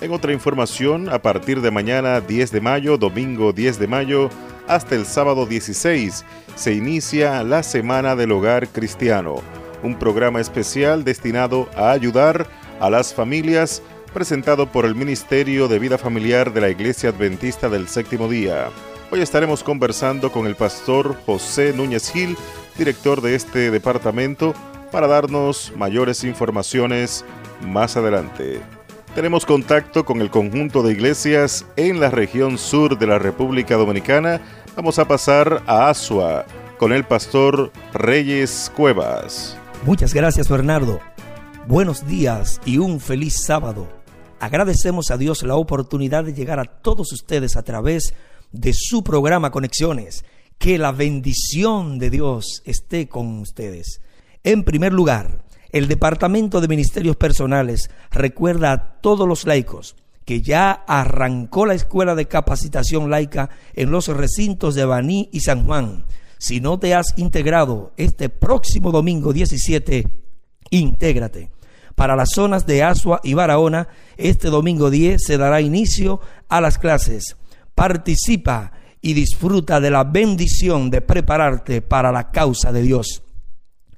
En 0.00 0.12
otra 0.12 0.32
información, 0.32 1.08
a 1.08 1.22
partir 1.22 1.60
de 1.60 1.70
mañana 1.70 2.20
10 2.20 2.50
de 2.50 2.60
mayo, 2.60 2.96
domingo 2.96 3.52
10 3.52 3.78
de 3.78 3.86
mayo, 3.86 4.28
hasta 4.70 4.94
el 4.94 5.04
sábado 5.04 5.46
16, 5.46 6.24
se 6.54 6.72
inicia 6.72 7.42
la 7.42 7.64
Semana 7.64 8.14
del 8.14 8.30
Hogar 8.30 8.68
Cristiano, 8.68 9.42
un 9.82 9.98
programa 9.98 10.40
especial 10.40 11.02
destinado 11.02 11.68
a 11.76 11.90
ayudar 11.90 12.46
a 12.78 12.88
las 12.88 13.12
familias 13.12 13.82
presentado 14.14 14.70
por 14.70 14.84
el 14.84 14.94
Ministerio 14.94 15.66
de 15.66 15.80
Vida 15.80 15.98
Familiar 15.98 16.52
de 16.52 16.60
la 16.60 16.68
Iglesia 16.68 17.10
Adventista 17.10 17.68
del 17.68 17.88
Séptimo 17.88 18.28
Día. 18.28 18.68
Hoy 19.10 19.22
estaremos 19.22 19.64
conversando 19.64 20.30
con 20.30 20.46
el 20.46 20.54
pastor 20.54 21.16
José 21.26 21.72
Núñez 21.72 22.12
Gil, 22.12 22.36
director 22.78 23.22
de 23.22 23.34
este 23.34 23.72
departamento, 23.72 24.54
para 24.92 25.08
darnos 25.08 25.72
mayores 25.76 26.22
informaciones 26.22 27.24
más 27.66 27.96
adelante. 27.96 28.60
Tenemos 29.14 29.44
contacto 29.44 30.04
con 30.04 30.20
el 30.20 30.30
conjunto 30.30 30.84
de 30.84 30.92
iglesias 30.92 31.66
en 31.74 31.98
la 31.98 32.10
región 32.10 32.58
sur 32.58 32.96
de 32.96 33.08
la 33.08 33.18
República 33.18 33.74
Dominicana. 33.74 34.40
Vamos 34.76 34.98
a 34.98 35.06
pasar 35.06 35.62
a 35.66 35.88
Asua 35.88 36.46
con 36.78 36.92
el 36.92 37.04
pastor 37.04 37.72
Reyes 37.92 38.70
Cuevas. 38.76 39.56
Muchas 39.84 40.14
gracias 40.14 40.48
Bernardo. 40.48 41.00
Buenos 41.66 42.06
días 42.06 42.60
y 42.64 42.78
un 42.78 43.00
feliz 43.00 43.42
sábado. 43.44 43.88
Agradecemos 44.38 45.10
a 45.10 45.16
Dios 45.16 45.42
la 45.42 45.56
oportunidad 45.56 46.24
de 46.24 46.34
llegar 46.34 46.60
a 46.60 46.64
todos 46.64 47.12
ustedes 47.12 47.56
a 47.56 47.62
través 47.62 48.14
de 48.52 48.72
su 48.72 49.02
programa 49.02 49.50
Conexiones. 49.50 50.24
Que 50.58 50.78
la 50.78 50.92
bendición 50.92 51.98
de 51.98 52.10
Dios 52.10 52.62
esté 52.64 53.08
con 53.08 53.40
ustedes. 53.40 54.00
En 54.44 54.62
primer 54.62 54.92
lugar, 54.92 55.44
el 55.72 55.88
Departamento 55.88 56.60
de 56.60 56.68
Ministerios 56.68 57.16
Personales 57.16 57.90
recuerda 58.10 58.72
a 58.72 59.00
todos 59.00 59.26
los 59.26 59.46
laicos 59.46 59.96
que 60.24 60.42
ya 60.42 60.70
arrancó 60.86 61.66
la 61.66 61.74
escuela 61.74 62.14
de 62.14 62.28
capacitación 62.28 63.10
laica 63.10 63.50
en 63.74 63.90
los 63.90 64.08
recintos 64.08 64.74
de 64.74 64.84
Baní 64.84 65.28
y 65.32 65.40
San 65.40 65.64
Juan. 65.64 66.04
Si 66.38 66.60
no 66.60 66.78
te 66.78 66.94
has 66.94 67.14
integrado 67.16 67.92
este 67.96 68.28
próximo 68.28 68.92
domingo 68.92 69.32
17, 69.32 70.08
intégrate. 70.70 71.50
Para 71.94 72.16
las 72.16 72.30
zonas 72.30 72.64
de 72.64 72.82
Asua 72.82 73.20
y 73.22 73.34
Barahona, 73.34 73.88
este 74.16 74.48
domingo 74.48 74.90
10 74.90 75.22
se 75.22 75.36
dará 75.36 75.60
inicio 75.60 76.20
a 76.48 76.60
las 76.60 76.78
clases. 76.78 77.36
Participa 77.74 78.72
y 79.02 79.14
disfruta 79.14 79.80
de 79.80 79.90
la 79.90 80.04
bendición 80.04 80.90
de 80.90 81.00
prepararte 81.00 81.82
para 81.82 82.12
la 82.12 82.30
causa 82.30 82.72
de 82.72 82.82
Dios. 82.82 83.22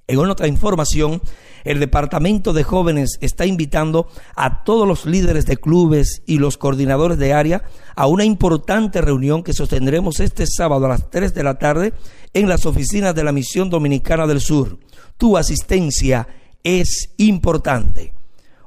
En 0.06 0.18
otra 0.18 0.48
información, 0.48 1.22
el 1.64 1.80
Departamento 1.80 2.52
de 2.52 2.64
Jóvenes 2.64 3.18
está 3.20 3.46
invitando 3.46 4.08
a 4.34 4.64
todos 4.64 4.86
los 4.86 5.06
líderes 5.06 5.46
de 5.46 5.56
clubes 5.56 6.22
y 6.26 6.38
los 6.38 6.56
coordinadores 6.56 7.18
de 7.18 7.32
área 7.32 7.62
a 7.94 8.06
una 8.06 8.24
importante 8.24 9.00
reunión 9.00 9.42
que 9.42 9.52
sostendremos 9.52 10.20
este 10.20 10.46
sábado 10.46 10.86
a 10.86 10.90
las 10.90 11.10
3 11.10 11.34
de 11.34 11.42
la 11.42 11.58
tarde 11.58 11.92
en 12.32 12.48
las 12.48 12.66
oficinas 12.66 13.14
de 13.14 13.24
la 13.24 13.32
Misión 13.32 13.70
Dominicana 13.70 14.26
del 14.26 14.40
Sur. 14.40 14.78
Tu 15.16 15.36
asistencia 15.36 16.26
es 16.64 17.10
importante. 17.18 18.12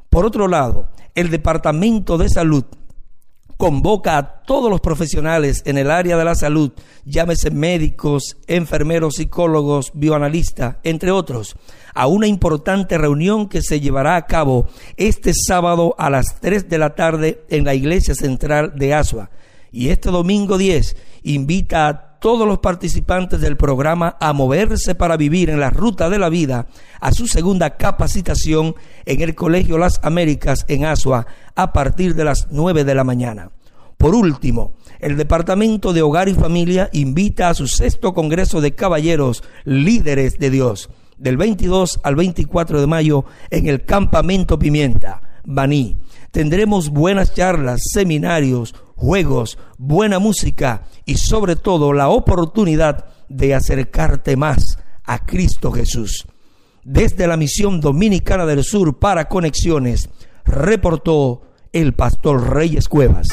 Por 0.09 0.25
otro 0.25 0.47
lado, 0.47 0.89
el 1.15 1.29
Departamento 1.29 2.17
de 2.17 2.29
Salud 2.29 2.65
convoca 3.57 4.17
a 4.17 4.41
todos 4.43 4.69
los 4.69 4.81
profesionales 4.81 5.63
en 5.65 5.77
el 5.77 5.89
área 5.89 6.17
de 6.17 6.25
la 6.25 6.35
salud, 6.35 6.71
llámese 7.05 7.51
médicos, 7.51 8.37
enfermeros, 8.47 9.15
psicólogos, 9.15 9.91
bioanalistas, 9.93 10.77
entre 10.83 11.11
otros, 11.11 11.55
a 11.93 12.07
una 12.07 12.27
importante 12.27 12.97
reunión 12.97 13.47
que 13.47 13.61
se 13.61 13.79
llevará 13.79 14.15
a 14.17 14.25
cabo 14.25 14.67
este 14.97 15.33
sábado 15.33 15.95
a 15.97 16.09
las 16.09 16.39
3 16.41 16.67
de 16.69 16.77
la 16.77 16.95
tarde 16.95 17.45
en 17.49 17.63
la 17.63 17.73
iglesia 17.73 18.15
central 18.15 18.73
de 18.75 18.93
Asua. 18.93 19.29
Y 19.71 19.89
este 19.89 20.09
domingo 20.09 20.57
10 20.57 20.95
invita 21.23 21.87
a 21.87 22.14
todos 22.25 22.47
los 22.47 22.57
participantes 22.57 23.39
del 23.39 23.55
programa 23.55 24.17
a 24.19 24.33
moverse 24.33 24.95
para 24.95 25.15
vivir 25.15 25.51
en 25.51 25.59
la 25.59 25.69
ruta 25.69 26.09
de 26.09 26.17
la 26.17 26.27
vida 26.27 26.65
a 26.99 27.11
su 27.11 27.27
segunda 27.27 27.77
capacitación 27.77 28.73
en 29.05 29.21
el 29.21 29.35
Colegio 29.35 29.77
Las 29.77 29.99
Américas 30.01 30.65
en 30.67 30.85
Asua 30.85 31.27
a 31.53 31.71
partir 31.71 32.15
de 32.15 32.23
las 32.23 32.47
9 32.49 32.83
de 32.83 32.95
la 32.95 33.03
mañana. 33.03 33.51
Por 33.95 34.15
último, 34.15 34.73
el 34.99 35.17
Departamento 35.17 35.93
de 35.93 36.01
Hogar 36.01 36.27
y 36.27 36.33
Familia 36.33 36.89
invita 36.93 37.49
a 37.49 37.53
su 37.53 37.67
sexto 37.67 38.15
Congreso 38.15 38.59
de 38.59 38.73
Caballeros 38.73 39.43
Líderes 39.63 40.39
de 40.39 40.49
Dios 40.49 40.89
del 41.19 41.37
22 41.37 41.99
al 42.01 42.15
24 42.15 42.81
de 42.81 42.87
mayo 42.87 43.25
en 43.51 43.67
el 43.67 43.85
Campamento 43.85 44.57
Pimienta, 44.57 45.21
Baní. 45.43 45.97
Tendremos 46.31 46.89
buenas 46.89 47.35
charlas, 47.35 47.81
seminarios, 47.93 48.73
juegos, 48.95 49.57
buena 49.77 50.19
música 50.19 50.83
y 51.05 51.15
sobre 51.17 51.55
todo 51.55 51.93
la 51.93 52.09
oportunidad 52.09 53.05
de 53.29 53.53
acercarte 53.53 54.35
más 54.35 54.79
a 55.03 55.25
Cristo 55.25 55.71
Jesús. 55.71 56.25
Desde 56.83 57.27
la 57.27 57.37
misión 57.37 57.81
dominicana 57.81 58.45
del 58.45 58.63
sur 58.63 58.97
para 58.99 59.27
conexiones, 59.27 60.09
reportó 60.45 61.41
el 61.73 61.93
pastor 61.93 62.51
Reyes 62.51 62.87
Cuevas. 62.87 63.29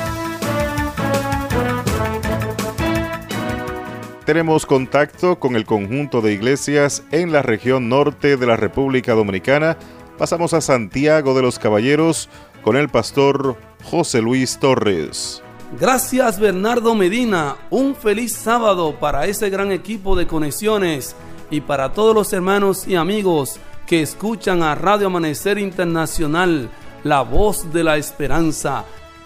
Tenemos 4.24 4.66
contacto 4.66 5.40
con 5.40 5.56
el 5.56 5.64
conjunto 5.64 6.20
de 6.20 6.32
iglesias 6.32 7.02
en 7.10 7.32
la 7.32 7.42
región 7.42 7.88
norte 7.88 8.36
de 8.36 8.46
la 8.46 8.56
República 8.56 9.14
Dominicana. 9.14 9.76
Pasamos 10.16 10.54
a 10.54 10.60
Santiago 10.60 11.34
de 11.34 11.42
los 11.42 11.58
Caballeros 11.58 12.28
con 12.62 12.76
el 12.76 12.88
pastor 12.88 13.56
José 13.82 14.22
Luis 14.22 14.58
Torres. 14.60 15.42
Gracias 15.80 16.38
Bernardo 16.38 16.94
Medina. 16.94 17.56
Un 17.70 17.96
feliz 17.96 18.32
sábado 18.32 18.94
para 19.00 19.26
ese 19.26 19.50
gran 19.50 19.72
equipo 19.72 20.14
de 20.14 20.28
conexiones 20.28 21.16
y 21.50 21.60
para 21.60 21.92
todos 21.92 22.14
los 22.14 22.32
hermanos 22.32 22.86
y 22.86 22.94
amigos 22.94 23.58
que 23.88 24.02
escuchan 24.02 24.62
a 24.62 24.76
Radio 24.76 25.08
Amanecer 25.08 25.58
Internacional, 25.58 26.70
la 27.02 27.22
voz 27.22 27.72
de 27.72 27.82
la 27.82 27.96
esperanza. 27.96 28.84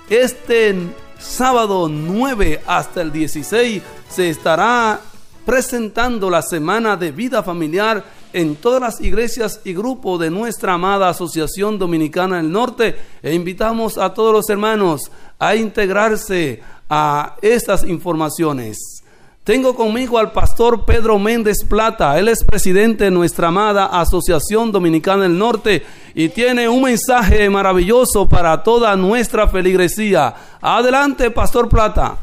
Este 0.08 0.74
sábado 1.18 1.88
9 1.88 2.62
hasta 2.66 3.02
el 3.02 3.12
16 3.12 3.82
se 4.08 4.30
estará 4.30 5.00
presentando 5.44 6.28
la 6.28 6.42
Semana 6.42 6.96
de 6.96 7.12
Vida 7.12 7.42
Familiar 7.42 8.04
en 8.32 8.56
todas 8.56 8.80
las 8.80 9.00
iglesias 9.00 9.60
y 9.64 9.72
grupos 9.72 10.20
de 10.20 10.30
nuestra 10.30 10.74
amada 10.74 11.08
Asociación 11.08 11.78
Dominicana 11.78 12.36
del 12.36 12.50
Norte 12.50 12.96
e 13.22 13.34
invitamos 13.34 13.96
a 13.96 14.12
todos 14.12 14.32
los 14.32 14.50
hermanos 14.50 15.10
a 15.38 15.54
integrarse 15.54 16.60
a 16.90 17.36
estas 17.42 17.84
informaciones. 17.84 18.95
Tengo 19.46 19.76
conmigo 19.76 20.18
al 20.18 20.32
pastor 20.32 20.84
Pedro 20.84 21.20
Méndez 21.20 21.62
Plata. 21.62 22.18
Él 22.18 22.26
es 22.26 22.42
presidente 22.42 23.04
de 23.04 23.12
nuestra 23.12 23.46
amada 23.46 23.86
Asociación 23.86 24.72
Dominicana 24.72 25.22
del 25.22 25.38
Norte 25.38 25.86
y 26.16 26.30
tiene 26.30 26.68
un 26.68 26.82
mensaje 26.82 27.48
maravilloso 27.48 28.28
para 28.28 28.64
toda 28.64 28.96
nuestra 28.96 29.46
feligresía. 29.46 30.34
Adelante, 30.60 31.30
pastor 31.30 31.68
Plata. 31.68 32.16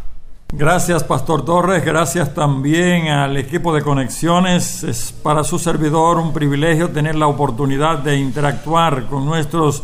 Gracias, 0.52 1.06
Pastor 1.06 1.46
Torres. 1.46 1.86
Gracias 1.86 2.34
también 2.34 3.08
al 3.08 3.38
equipo 3.38 3.74
de 3.74 3.84
conexiones. 3.84 4.84
Es 4.84 5.14
para 5.14 5.46
su 5.46 5.58
servidor 5.58 6.18
un 6.18 6.34
privilegio 6.34 6.90
tener 6.90 7.16
la 7.16 7.28
oportunidad 7.28 8.00
de 8.00 8.18
interactuar 8.18 9.06
con 9.06 9.26
nuestros 9.26 9.84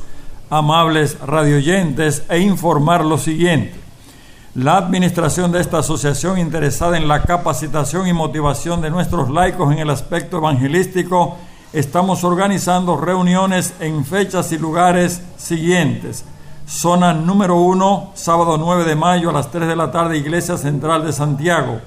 amables 0.49 1.17
radioyentes 1.21 2.21
e 2.28 2.39
informar 2.39 3.06
lo 3.06 3.17
siguiente. 3.17 3.88
La 4.55 4.77
administración 4.77 5.51
de 5.51 5.62
esta 5.62 5.79
asociación 5.79 6.39
interesada 6.39 6.97
en 6.97 7.07
la 7.07 7.21
capacitación 7.21 8.07
y 8.07 8.13
motivación 8.13 8.81
de 8.81 8.89
nuestros 8.89 9.29
laicos 9.29 9.71
en 9.71 9.77
el 9.77 9.91
aspecto 9.91 10.38
evangelístico, 10.38 11.38
estamos 11.71 12.23
organizando 12.23 12.97
reuniones 12.97 13.75
en 13.79 14.03
fechas 14.03 14.51
y 14.51 14.57
lugares 14.57 15.21
siguientes. 15.38 16.25
Zona 16.67 17.13
número 17.13 17.57
1, 17.57 18.13
sábado 18.15 18.57
9 18.57 18.85
de 18.85 18.95
mayo 18.95 19.29
a 19.29 19.33
las 19.33 19.51
3 19.51 19.67
de 19.67 19.75
la 19.75 19.91
tarde, 19.91 20.17
Iglesia 20.17 20.57
Central 20.57 21.05
de 21.05 21.13
Santiago. 21.13 21.79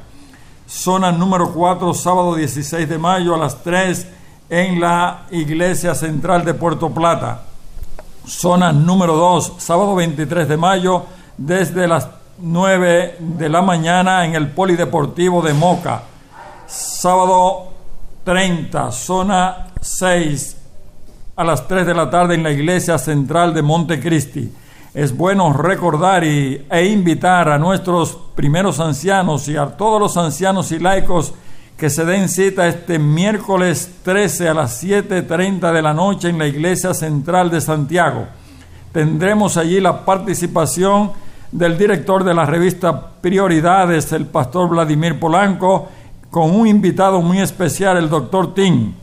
Zona 0.68 1.11
número 1.11 1.53
4, 1.53 1.92
sábado 1.94 2.37
16 2.37 2.88
de 2.88 2.98
mayo 2.98 3.35
a 3.35 3.38
las 3.38 3.61
3 3.64 4.07
en 4.51 4.81
la 4.81 5.27
Iglesia 5.33 5.96
Central 5.96 6.44
de 6.44 6.55
Puerto 6.55 6.90
Plata. 6.90 7.42
Zona 8.25 8.72
número 8.72 9.16
2, 9.16 9.55
sábado 9.59 9.96
23 9.96 10.48
de 10.48 10.57
mayo 10.57 11.03
desde 11.37 11.88
las 11.88 12.22
9 12.38 13.16
de 13.18 13.49
la 13.49 13.62
mañana 13.62 14.25
en 14.25 14.35
el 14.35 14.49
Polideportivo 14.49 15.42
de 15.42 15.55
Moca. 15.55 16.03
Sábado 16.66 17.68
30, 18.25 18.92
zona 18.92 19.68
6, 19.81 20.57
a 21.37 21.45
las 21.45 21.66
3 21.68 21.87
de 21.87 21.95
la 21.95 22.11
tarde 22.11 22.35
en 22.35 22.42
la 22.42 22.51
Iglesia 22.51 22.99
Central 22.99 23.55
de 23.55 23.62
Montecristi. 23.62 24.53
Es 24.95 25.16
bueno 25.16 25.53
recordar 25.53 26.25
y, 26.25 26.66
e 26.71 26.87
invitar 26.87 27.49
a 27.49 27.59
nuestros 27.59 28.18
primeros 28.35 28.81
ancianos 28.81 29.49
y 29.49 29.57
a 29.57 29.66
todos 29.66 30.01
los 30.01 30.16
ancianos 30.16 30.73
y 30.73 30.79
laicos 30.79 31.35
que 31.77 31.90
se 31.90 32.05
den 32.05 32.29
cita 32.29 32.68
este 32.68 32.99
miércoles 32.99 33.90
13 34.03 34.49
a 34.49 34.55
las 34.55 34.85
7.30 34.85 35.73
de 35.73 35.83
la 35.83 35.95
noche 35.95 36.29
en 36.29 36.38
la 36.38 36.47
Iglesia 36.47 36.95
Central 36.95 37.51
de 37.51 37.61
Santiago 37.61 38.27
Tendremos 38.92 39.57
allí 39.57 39.81
la 39.81 40.05
participación 40.05 41.12
del 41.53 41.77
director 41.77 42.25
de 42.25 42.35
la 42.35 42.47
revista 42.47 43.11
Prioridades, 43.21 44.11
el 44.12 44.27
pastor 44.27 44.71
Vladimir 44.71 45.21
Polanco, 45.21 45.88
con 46.31 46.51
un 46.51 46.67
invitado 46.67 47.21
muy 47.21 47.41
especial, 47.41 47.99
el 47.99 48.09
doctor 48.09 48.55
Tim, 48.55 48.95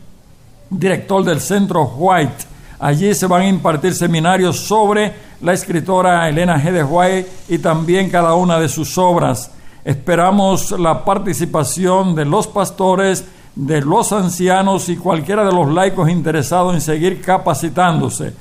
director 0.68 1.24
del 1.24 1.40
Centro 1.40 1.84
White. 1.96 2.44
Allí 2.80 3.14
se 3.14 3.26
van 3.26 3.42
a 3.42 3.48
impartir 3.48 3.94
seminarios 3.94 4.58
sobre 4.58 5.12
la 5.40 5.52
escritora 5.52 6.28
Elena 6.28 6.60
G. 6.60 6.72
de 6.72 6.82
White 6.82 7.30
y 7.48 7.58
también 7.58 8.10
cada 8.10 8.34
una 8.34 8.58
de 8.58 8.68
sus 8.68 8.98
obras. 8.98 9.52
Esperamos 9.84 10.72
la 10.72 11.04
participación 11.04 12.16
de 12.16 12.24
los 12.24 12.48
pastores, 12.48 13.24
de 13.54 13.80
los 13.80 14.12
ancianos 14.12 14.88
y 14.88 14.96
cualquiera 14.96 15.44
de 15.44 15.52
los 15.52 15.72
laicos 15.72 16.10
interesados 16.10 16.74
en 16.74 16.80
seguir 16.80 17.22
capacitándose. 17.22 18.34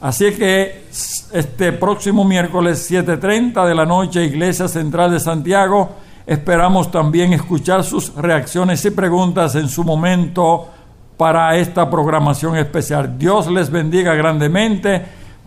Así 0.00 0.32
que 0.32 0.84
este 1.32 1.72
próximo 1.72 2.24
miércoles 2.24 2.90
7.30 2.90 3.66
de 3.66 3.74
la 3.74 3.86
noche, 3.86 4.24
Iglesia 4.24 4.68
Central 4.68 5.10
de 5.10 5.20
Santiago, 5.20 5.90
esperamos 6.26 6.90
también 6.90 7.32
escuchar 7.32 7.82
sus 7.82 8.14
reacciones 8.14 8.84
y 8.84 8.90
preguntas 8.90 9.54
en 9.54 9.68
su 9.68 9.84
momento 9.84 10.68
para 11.16 11.56
esta 11.56 11.88
programación 11.88 12.56
especial. 12.56 13.18
Dios 13.18 13.46
les 13.46 13.70
bendiga 13.70 14.14
grandemente, 14.14 15.02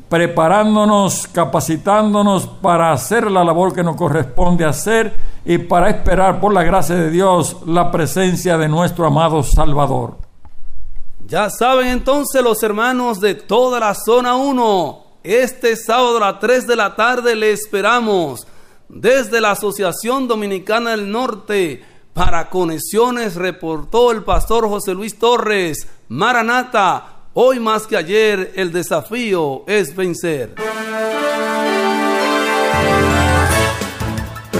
preparándonos, 0.10 1.28
capacitándonos 1.28 2.48
para 2.48 2.92
hacer 2.92 3.30
la 3.30 3.44
labor 3.44 3.74
que 3.74 3.84
nos 3.84 3.96
corresponde 3.96 4.66
hacer 4.66 5.14
y 5.46 5.60
para 5.60 5.90
esperar 5.90 6.40
por 6.40 6.54
la 6.54 6.64
gracia 6.64 6.96
de 6.96 7.12
Dios 7.12 7.58
la 7.68 7.92
presencia 7.92 8.58
de 8.58 8.68
nuestro 8.68 9.06
amado 9.06 9.44
Salvador. 9.44 10.29
Ya 11.30 11.48
saben 11.52 11.90
entonces 11.90 12.42
los 12.42 12.64
hermanos 12.64 13.20
de 13.20 13.36
toda 13.36 13.80
la 13.80 13.94
zona 13.94 14.36
1, 14.36 15.06
este 15.24 15.76
sábado 15.76 16.18
a 16.18 16.32
las 16.32 16.40
3 16.40 16.66
de 16.66 16.76
la 16.76 16.96
tarde 16.96 17.36
le 17.36 17.52
esperamos 17.52 18.48
desde 18.88 19.40
la 19.40 19.52
Asociación 19.52 20.28
Dominicana 20.28 20.90
del 20.90 21.12
Norte 21.12 21.84
para 22.16 22.50
conexiones 22.50 23.36
reportó 23.36 24.12
el 24.12 24.24
pastor 24.24 24.68
José 24.68 24.96
Luis 24.96 25.20
Torres. 25.20 25.88
Maranata, 26.08 27.28
hoy 27.36 27.60
más 27.60 27.86
que 27.86 27.96
ayer 27.96 28.52
el 28.56 28.72
desafío 28.72 29.66
es 29.68 29.96
vencer. 29.96 30.56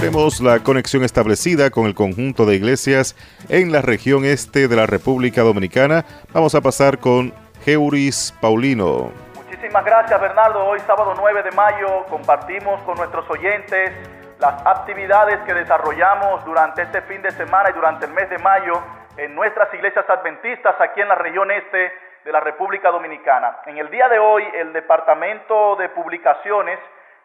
Tenemos 0.00 0.40
la 0.40 0.60
conexión 0.60 1.04
establecida 1.04 1.68
con 1.68 1.84
el 1.84 1.94
conjunto 1.94 2.46
de 2.46 2.54
iglesias 2.54 3.14
en 3.50 3.70
la 3.70 3.82
región 3.82 4.24
este 4.24 4.66
de 4.66 4.74
la 4.74 4.86
República 4.86 5.42
Dominicana. 5.42 6.06
Vamos 6.32 6.54
a 6.54 6.62
pasar 6.62 6.96
con 6.96 7.34
Geuris 7.66 8.34
Paulino. 8.40 9.12
Muchísimas 9.34 9.84
gracias 9.84 10.18
Bernardo. 10.18 10.64
Hoy 10.64 10.80
sábado 10.86 11.12
9 11.18 11.42
de 11.42 11.50
mayo 11.50 12.06
compartimos 12.08 12.80
con 12.84 12.96
nuestros 12.96 13.28
oyentes 13.28 13.92
las 14.38 14.66
actividades 14.66 15.38
que 15.40 15.52
desarrollamos 15.52 16.46
durante 16.46 16.80
este 16.80 17.02
fin 17.02 17.20
de 17.20 17.32
semana 17.32 17.68
y 17.68 17.74
durante 17.74 18.06
el 18.06 18.12
mes 18.12 18.30
de 18.30 18.38
mayo 18.38 18.80
en 19.18 19.34
nuestras 19.34 19.68
iglesias 19.74 20.08
adventistas 20.08 20.76
aquí 20.80 21.02
en 21.02 21.08
la 21.08 21.16
región 21.16 21.50
este 21.50 21.92
de 22.24 22.32
la 22.32 22.40
República 22.40 22.90
Dominicana. 22.90 23.58
En 23.66 23.76
el 23.76 23.90
día 23.90 24.08
de 24.08 24.18
hoy 24.18 24.44
el 24.54 24.72
Departamento 24.72 25.76
de 25.76 25.90
Publicaciones 25.90 26.78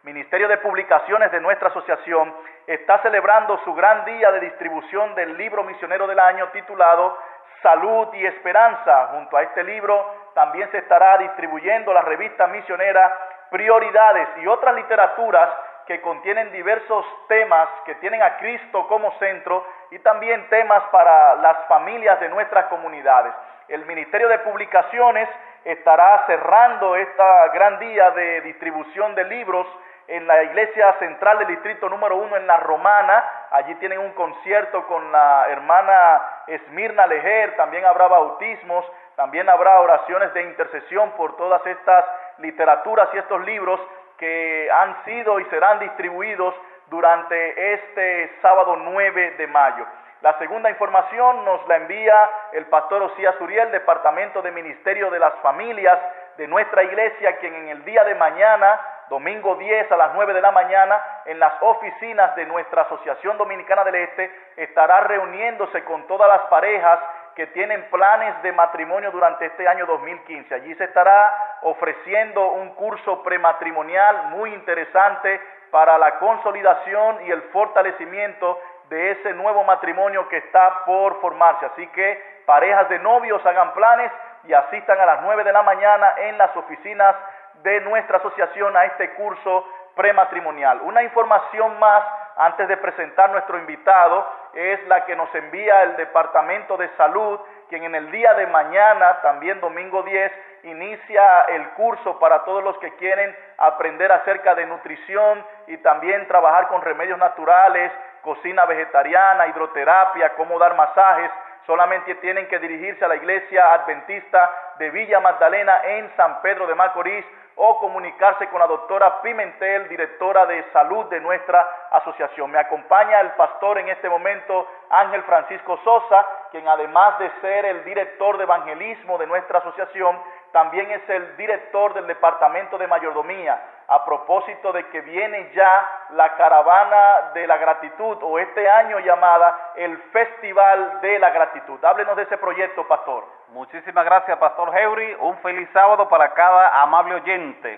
Ministerio 0.05 0.47
de 0.47 0.59
Publicaciones 0.59 1.31
de 1.31 1.41
nuestra 1.41 1.69
asociación 1.69 2.31
está 2.67 2.99
celebrando 2.99 3.59
su 3.63 3.73
gran 3.73 4.05
día 4.05 4.31
de 4.33 4.39
distribución 4.41 5.15
del 5.15 5.35
libro 5.35 5.63
misionero 5.63 6.05
del 6.05 6.19
año 6.19 6.47
titulado 6.49 7.17
Salud 7.63 8.13
y 8.13 8.23
Esperanza. 8.27 9.07
Junto 9.13 9.35
a 9.35 9.41
este 9.41 9.63
libro 9.63 10.29
también 10.35 10.69
se 10.69 10.77
estará 10.77 11.17
distribuyendo 11.17 11.91
la 11.91 12.01
revista 12.01 12.45
misionera 12.45 13.17
Prioridades 13.49 14.27
y 14.43 14.47
otras 14.47 14.75
literaturas 14.75 15.49
que 15.87 15.99
contienen 16.01 16.51
diversos 16.51 17.03
temas 17.27 17.67
que 17.87 17.95
tienen 17.95 18.21
a 18.21 18.37
Cristo 18.37 18.87
como 18.87 19.11
centro 19.17 19.65
y 19.89 19.97
también 19.99 20.47
temas 20.49 20.83
para 20.91 21.33
las 21.37 21.65
familias 21.67 22.19
de 22.19 22.29
nuestras 22.29 22.65
comunidades. 22.65 23.33
El 23.69 23.83
Ministerio 23.87 24.27
de 24.27 24.37
Publicaciones 24.39 25.27
estará 25.63 26.25
cerrando 26.27 26.95
esta 26.95 27.47
gran 27.47 27.79
día 27.79 28.11
de 28.11 28.41
distribución 28.41 29.15
de 29.15 29.23
libros 29.23 29.65
en 30.07 30.27
la 30.27 30.43
iglesia 30.43 30.93
central 30.99 31.39
del 31.39 31.47
distrito 31.47 31.89
número 31.89 32.15
uno 32.17 32.35
en 32.37 32.45
la 32.45 32.57
Romana. 32.57 33.23
Allí 33.51 33.75
tienen 33.75 33.99
un 33.99 34.11
concierto 34.11 34.85
con 34.87 35.11
la 35.11 35.45
hermana 35.49 36.21
Esmirna 36.47 37.07
Lejer, 37.07 37.55
también 37.55 37.85
habrá 37.85 38.07
bautismos, 38.07 38.85
también 39.15 39.49
habrá 39.49 39.79
oraciones 39.79 40.33
de 40.33 40.43
intercesión 40.43 41.11
por 41.11 41.35
todas 41.37 41.65
estas 41.65 42.05
literaturas 42.39 43.09
y 43.13 43.17
estos 43.17 43.43
libros 43.45 43.79
que 44.17 44.69
han 44.71 45.03
sido 45.05 45.39
y 45.39 45.45
serán 45.45 45.79
distribuidos 45.79 46.53
durante 46.87 47.73
este 47.73 48.31
sábado 48.41 48.75
9 48.75 49.31
de 49.37 49.47
mayo. 49.47 49.85
La 50.21 50.37
segunda 50.39 50.69
información 50.69 51.45
nos 51.45 51.67
la 51.67 51.75
envía 51.77 52.29
el 52.53 52.65
pastor 52.65 53.01
Osías 53.03 53.39
Uriel, 53.41 53.71
Departamento 53.71 54.41
de 54.41 54.51
Ministerio 54.51 55.11
de 55.11 55.19
las 55.19 55.33
Familias 55.35 55.99
de 56.37 56.47
nuestra 56.47 56.83
iglesia, 56.83 57.37
quien 57.37 57.55
en 57.55 57.69
el 57.69 57.85
día 57.85 58.03
de 58.03 58.15
mañana 58.15 58.79
domingo 59.09 59.55
10 59.55 59.91
a 59.91 59.97
las 59.97 60.13
9 60.15 60.33
de 60.33 60.41
la 60.41 60.51
mañana, 60.51 61.01
en 61.25 61.39
las 61.39 61.53
oficinas 61.61 62.35
de 62.35 62.45
nuestra 62.45 62.83
Asociación 62.83 63.37
Dominicana 63.37 63.83
del 63.83 63.95
Este, 63.95 64.31
estará 64.57 65.01
reuniéndose 65.01 65.83
con 65.83 66.07
todas 66.07 66.27
las 66.27 66.41
parejas 66.47 66.99
que 67.35 67.47
tienen 67.47 67.83
planes 67.89 68.41
de 68.43 68.51
matrimonio 68.53 69.11
durante 69.11 69.45
este 69.45 69.67
año 69.67 69.85
2015. 69.85 70.55
Allí 70.55 70.73
se 70.75 70.85
estará 70.85 71.57
ofreciendo 71.61 72.51
un 72.51 72.69
curso 72.75 73.21
prematrimonial 73.23 74.29
muy 74.29 74.53
interesante 74.53 75.41
para 75.69 75.97
la 75.97 76.17
consolidación 76.17 77.25
y 77.27 77.31
el 77.31 77.41
fortalecimiento 77.51 78.59
de 78.89 79.11
ese 79.11 79.33
nuevo 79.33 79.63
matrimonio 79.63 80.27
que 80.29 80.37
está 80.37 80.85
por 80.85 81.19
formarse. 81.19 81.65
Así 81.65 81.87
que 81.87 82.41
parejas 82.45 82.87
de 82.89 82.99
novios 82.99 83.45
hagan 83.45 83.73
planes 83.73 84.11
y 84.47 84.53
asistan 84.53 84.99
a 84.99 85.05
las 85.05 85.21
9 85.21 85.43
de 85.43 85.51
la 85.51 85.63
mañana 85.63 86.13
en 86.17 86.37
las 86.37 86.55
oficinas 86.55 87.15
de 87.63 87.81
nuestra 87.81 88.17
asociación 88.17 88.75
a 88.77 88.85
este 88.85 89.13
curso 89.15 89.65
prematrimonial. 89.95 90.81
Una 90.81 91.03
información 91.03 91.79
más 91.79 92.03
antes 92.37 92.67
de 92.67 92.77
presentar 92.77 93.31
nuestro 93.31 93.57
invitado 93.57 94.27
es 94.53 94.85
la 94.87 95.05
que 95.05 95.15
nos 95.15 95.33
envía 95.33 95.83
el 95.83 95.95
Departamento 95.95 96.77
de 96.77 96.89
Salud, 96.97 97.39
quien 97.69 97.83
en 97.83 97.95
el 97.95 98.11
día 98.11 98.33
de 98.33 98.45
mañana, 98.47 99.21
también 99.21 99.59
domingo 99.61 100.03
10, 100.03 100.31
inicia 100.63 101.41
el 101.47 101.69
curso 101.69 102.19
para 102.19 102.43
todos 102.43 102.63
los 102.63 102.77
que 102.79 102.93
quieren 102.95 103.35
aprender 103.57 104.11
acerca 104.11 104.53
de 104.53 104.65
nutrición 104.65 105.45
y 105.67 105.77
también 105.77 106.27
trabajar 106.27 106.67
con 106.67 106.81
remedios 106.81 107.17
naturales, 107.17 107.91
cocina 108.21 108.65
vegetariana, 108.65 109.47
hidroterapia, 109.47 110.33
cómo 110.35 110.59
dar 110.59 110.75
masajes 110.75 111.31
solamente 111.65 112.15
tienen 112.15 112.47
que 112.47 112.59
dirigirse 112.59 113.03
a 113.03 113.07
la 113.07 113.15
iglesia 113.15 113.73
adventista 113.73 114.73
de 114.77 114.89
Villa 114.91 115.19
Magdalena 115.19 115.81
en 115.83 116.11
San 116.15 116.41
Pedro 116.41 116.67
de 116.67 116.75
Macorís 116.75 117.25
o 117.57 117.79
comunicarse 117.79 118.47
con 118.49 118.59
la 118.59 118.67
doctora 118.67 119.21
Pimentel, 119.21 119.87
directora 119.87 120.45
de 120.45 120.63
salud 120.73 121.05
de 121.05 121.21
nuestra 121.21 121.65
asociación. 121.91 122.51
Me 122.51 122.59
acompaña 122.59 123.21
el 123.21 123.31
pastor 123.31 123.77
en 123.79 123.87
este 123.89 124.09
momento, 124.09 124.67
Ángel 124.89 125.23
Francisco 125.23 125.79
Sosa, 125.83 126.25
quien 126.51 126.67
además 126.67 127.17
de 127.19 127.31
ser 127.41 127.65
el 127.65 127.83
director 127.85 128.37
de 128.37 128.43
evangelismo 128.43 129.17
de 129.17 129.27
nuestra 129.27 129.59
asociación, 129.59 130.19
también 130.55 130.89
es 130.89 131.09
el 131.09 131.35
director 131.35 131.93
del 131.93 132.07
departamento 132.07 132.77
de 132.77 132.87
mayordomía. 132.87 133.59
A 133.89 134.05
propósito 134.05 134.71
de 134.71 134.87
que 134.87 135.01
viene 135.01 135.51
ya 135.53 135.85
la 136.11 136.33
caravana 136.37 137.31
de 137.33 137.45
la 137.45 137.57
gratitud 137.57 138.17
o 138.21 138.39
este 138.39 138.69
año 138.69 138.99
llamada 138.99 139.73
el 139.75 139.97
Festival 140.13 141.01
de 141.01 141.19
la 141.19 141.29
Gratitud. 141.31 141.83
Háblenos 141.83 142.15
de 142.15 142.23
ese 142.23 142.37
proyecto, 142.37 142.87
pastor. 142.87 143.25
Muchísimas 143.49 144.05
gracias, 144.05 144.37
Pastor 144.37 144.73
Heuri. 144.73 145.17
Un 145.19 145.37
feliz 145.39 145.69
sábado 145.73 146.07
para 146.07 146.33
cada 146.33 146.81
amable 146.83 147.15
oyente. 147.15 147.77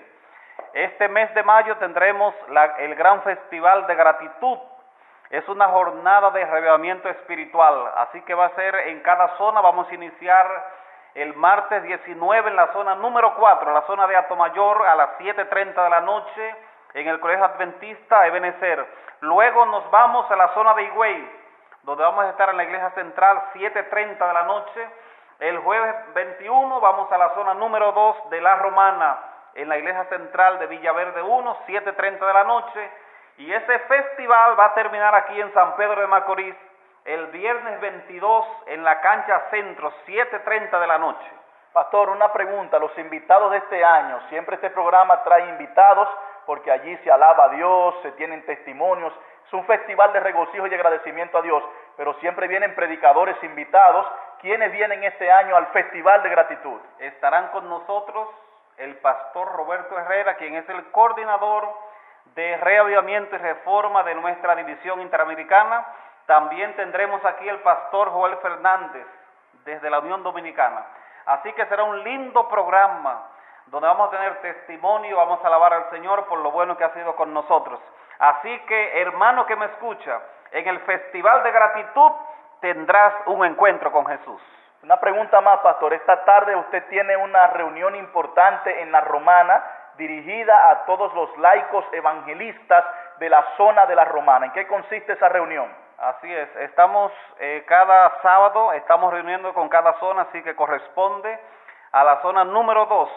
Este 0.72 1.08
mes 1.08 1.34
de 1.34 1.42
mayo 1.42 1.76
tendremos 1.78 2.32
el 2.78 2.94
gran 2.94 3.22
festival 3.22 3.88
de 3.88 3.94
gratitud. 3.96 4.58
Es 5.30 5.48
una 5.48 5.66
jornada 5.66 6.30
de 6.30 6.44
relevamiento 6.44 7.08
espiritual, 7.08 7.92
así 7.96 8.22
que 8.22 8.34
va 8.34 8.46
a 8.46 8.54
ser 8.54 8.76
en 8.86 9.00
cada 9.00 9.36
zona. 9.36 9.60
Vamos 9.62 9.90
a 9.90 9.94
iniciar 9.94 10.46
el 11.22 11.34
martes 11.34 11.82
19 11.82 12.50
en 12.50 12.56
la 12.56 12.72
zona 12.72 12.94
número 12.94 13.34
4, 13.34 13.72
la 13.72 13.82
zona 13.82 14.06
de 14.06 14.16
Atomayor, 14.16 14.86
a 14.86 14.94
las 14.94 15.10
7.30 15.18 15.84
de 15.84 15.90
la 15.90 16.00
noche, 16.00 16.56
en 16.94 17.08
el 17.08 17.20
Colegio 17.20 17.44
Adventista 17.44 18.26
Ebenezer. 18.26 18.86
Luego 19.20 19.66
nos 19.66 19.90
vamos 19.90 20.30
a 20.30 20.36
la 20.36 20.48
zona 20.54 20.74
de 20.74 20.84
Higüey, 20.84 21.30
donde 21.82 22.04
vamos 22.04 22.24
a 22.24 22.30
estar 22.30 22.48
en 22.50 22.56
la 22.56 22.64
iglesia 22.64 22.90
central 22.90 23.42
7.30 23.54 24.26
de 24.26 24.34
la 24.34 24.42
noche 24.44 24.88
el 25.38 25.56
jueves 25.58 25.94
21 26.14 26.80
vamos 26.80 27.12
a 27.12 27.18
la 27.18 27.32
zona 27.34 27.54
número 27.54 27.92
2 27.92 28.30
de 28.30 28.40
La 28.40 28.56
Romana, 28.56 29.18
en 29.54 29.68
la 29.68 29.78
iglesia 29.78 30.04
central 30.06 30.58
de 30.58 30.66
Villaverde 30.66 31.22
1, 31.22 31.58
7.30 31.64 32.26
de 32.26 32.32
la 32.32 32.42
noche. 32.42 32.90
Y 33.36 33.52
ese 33.52 33.78
festival 33.78 34.58
va 34.58 34.66
a 34.66 34.74
terminar 34.74 35.14
aquí 35.14 35.40
en 35.40 35.52
San 35.54 35.76
Pedro 35.76 36.00
de 36.00 36.08
Macorís 36.08 36.56
el 37.08 37.28
viernes 37.28 37.80
22 37.80 38.46
en 38.66 38.84
la 38.84 39.00
cancha 39.00 39.48
centro, 39.50 39.90
7.30 40.06 40.78
de 40.78 40.86
la 40.86 40.98
noche. 40.98 41.26
Pastor, 41.72 42.10
una 42.10 42.30
pregunta. 42.30 42.78
Los 42.78 42.96
invitados 42.98 43.50
de 43.50 43.58
este 43.58 43.82
año, 43.82 44.20
siempre 44.28 44.56
este 44.56 44.68
programa 44.68 45.22
trae 45.22 45.48
invitados 45.48 46.06
porque 46.44 46.70
allí 46.70 46.94
se 46.98 47.10
alaba 47.10 47.44
a 47.46 47.48
Dios, 47.48 47.94
se 48.02 48.12
tienen 48.12 48.44
testimonios. 48.44 49.12
Es 49.46 49.52
un 49.54 49.64
festival 49.64 50.12
de 50.12 50.20
regocijo 50.20 50.66
y 50.66 50.74
agradecimiento 50.74 51.38
a 51.38 51.42
Dios, 51.42 51.62
pero 51.96 52.12
siempre 52.20 52.46
vienen 52.46 52.74
predicadores 52.74 53.42
invitados. 53.42 54.06
¿Quiénes 54.42 54.70
vienen 54.70 55.02
este 55.02 55.32
año 55.32 55.56
al 55.56 55.68
Festival 55.68 56.22
de 56.22 56.28
Gratitud? 56.28 56.78
Estarán 56.98 57.48
con 57.48 57.70
nosotros 57.70 58.28
el 58.76 58.96
pastor 58.96 59.50
Roberto 59.52 59.98
Herrera, 59.98 60.36
quien 60.36 60.56
es 60.56 60.68
el 60.68 60.90
coordinador 60.90 61.68
de 62.34 62.56
reavivamiento 62.58 63.34
y 63.34 63.38
reforma 63.38 64.02
de 64.02 64.14
nuestra 64.14 64.54
división 64.56 65.00
interamericana. 65.00 65.86
También 66.28 66.76
tendremos 66.76 67.24
aquí 67.24 67.48
el 67.48 67.58
pastor 67.60 68.10
Joel 68.10 68.36
Fernández 68.36 69.06
desde 69.64 69.88
la 69.88 70.00
Unión 70.00 70.22
Dominicana. 70.22 70.84
Así 71.24 71.50
que 71.54 71.64
será 71.64 71.84
un 71.84 72.04
lindo 72.04 72.46
programa 72.50 73.28
donde 73.68 73.88
vamos 73.88 74.08
a 74.08 74.10
tener 74.10 74.36
testimonio, 74.42 75.16
vamos 75.16 75.42
a 75.42 75.46
alabar 75.46 75.72
al 75.72 75.88
Señor 75.88 76.26
por 76.26 76.40
lo 76.40 76.50
bueno 76.50 76.76
que 76.76 76.84
ha 76.84 76.92
sido 76.92 77.16
con 77.16 77.32
nosotros. 77.32 77.80
Así 78.18 78.58
que, 78.66 79.00
hermano 79.00 79.46
que 79.46 79.56
me 79.56 79.64
escucha, 79.64 80.20
en 80.50 80.68
el 80.68 80.80
Festival 80.80 81.42
de 81.44 81.50
Gratitud 81.50 82.12
tendrás 82.60 83.14
un 83.24 83.46
encuentro 83.46 83.90
con 83.90 84.04
Jesús. 84.04 84.42
Una 84.82 85.00
pregunta 85.00 85.40
más, 85.40 85.60
pastor. 85.60 85.94
Esta 85.94 86.26
tarde 86.26 86.54
usted 86.56 86.86
tiene 86.90 87.16
una 87.16 87.46
reunión 87.46 87.96
importante 87.96 88.82
en 88.82 88.92
la 88.92 89.00
Romana 89.00 89.64
dirigida 89.96 90.72
a 90.72 90.84
todos 90.84 91.14
los 91.14 91.34
laicos 91.38 91.86
evangelistas 91.92 92.84
de 93.18 93.30
la 93.30 93.42
zona 93.56 93.86
de 93.86 93.94
la 93.94 94.04
Romana. 94.04 94.44
¿En 94.44 94.52
qué 94.52 94.66
consiste 94.66 95.14
esa 95.14 95.30
reunión? 95.30 95.87
Así 95.98 96.32
es, 96.32 96.54
estamos 96.58 97.10
eh, 97.40 97.64
cada 97.66 98.22
sábado, 98.22 98.72
estamos 98.72 99.12
reuniendo 99.12 99.52
con 99.52 99.68
cada 99.68 99.94
zona, 99.94 100.22
así 100.22 100.40
que 100.44 100.54
corresponde 100.54 101.40
a 101.90 102.04
la 102.04 102.22
zona 102.22 102.44
número 102.44 102.86
2 102.86 103.10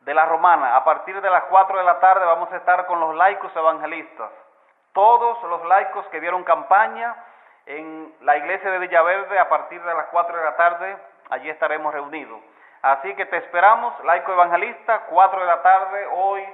de 0.00 0.12
la 0.12 0.26
Romana. 0.26 0.76
A 0.76 0.84
partir 0.84 1.18
de 1.18 1.30
las 1.30 1.44
4 1.44 1.78
de 1.78 1.84
la 1.84 1.98
tarde 1.98 2.26
vamos 2.26 2.52
a 2.52 2.58
estar 2.58 2.84
con 2.84 3.00
los 3.00 3.14
laicos 3.14 3.56
evangelistas. 3.56 4.30
Todos 4.92 5.42
los 5.44 5.64
laicos 5.64 6.04
que 6.08 6.20
dieron 6.20 6.44
campaña 6.44 7.16
en 7.64 8.14
la 8.20 8.36
iglesia 8.36 8.70
de 8.70 8.80
Villaverde 8.80 9.38
a 9.38 9.48
partir 9.48 9.82
de 9.82 9.94
las 9.94 10.08
4 10.08 10.36
de 10.36 10.44
la 10.44 10.56
tarde, 10.56 10.94
allí 11.30 11.48
estaremos 11.48 11.94
reunidos. 11.94 12.42
Así 12.82 13.14
que 13.14 13.24
te 13.24 13.38
esperamos, 13.38 13.98
laico 14.04 14.30
evangelista, 14.34 15.04
4 15.08 15.40
de 15.40 15.46
la 15.46 15.62
tarde 15.62 16.06
hoy 16.12 16.46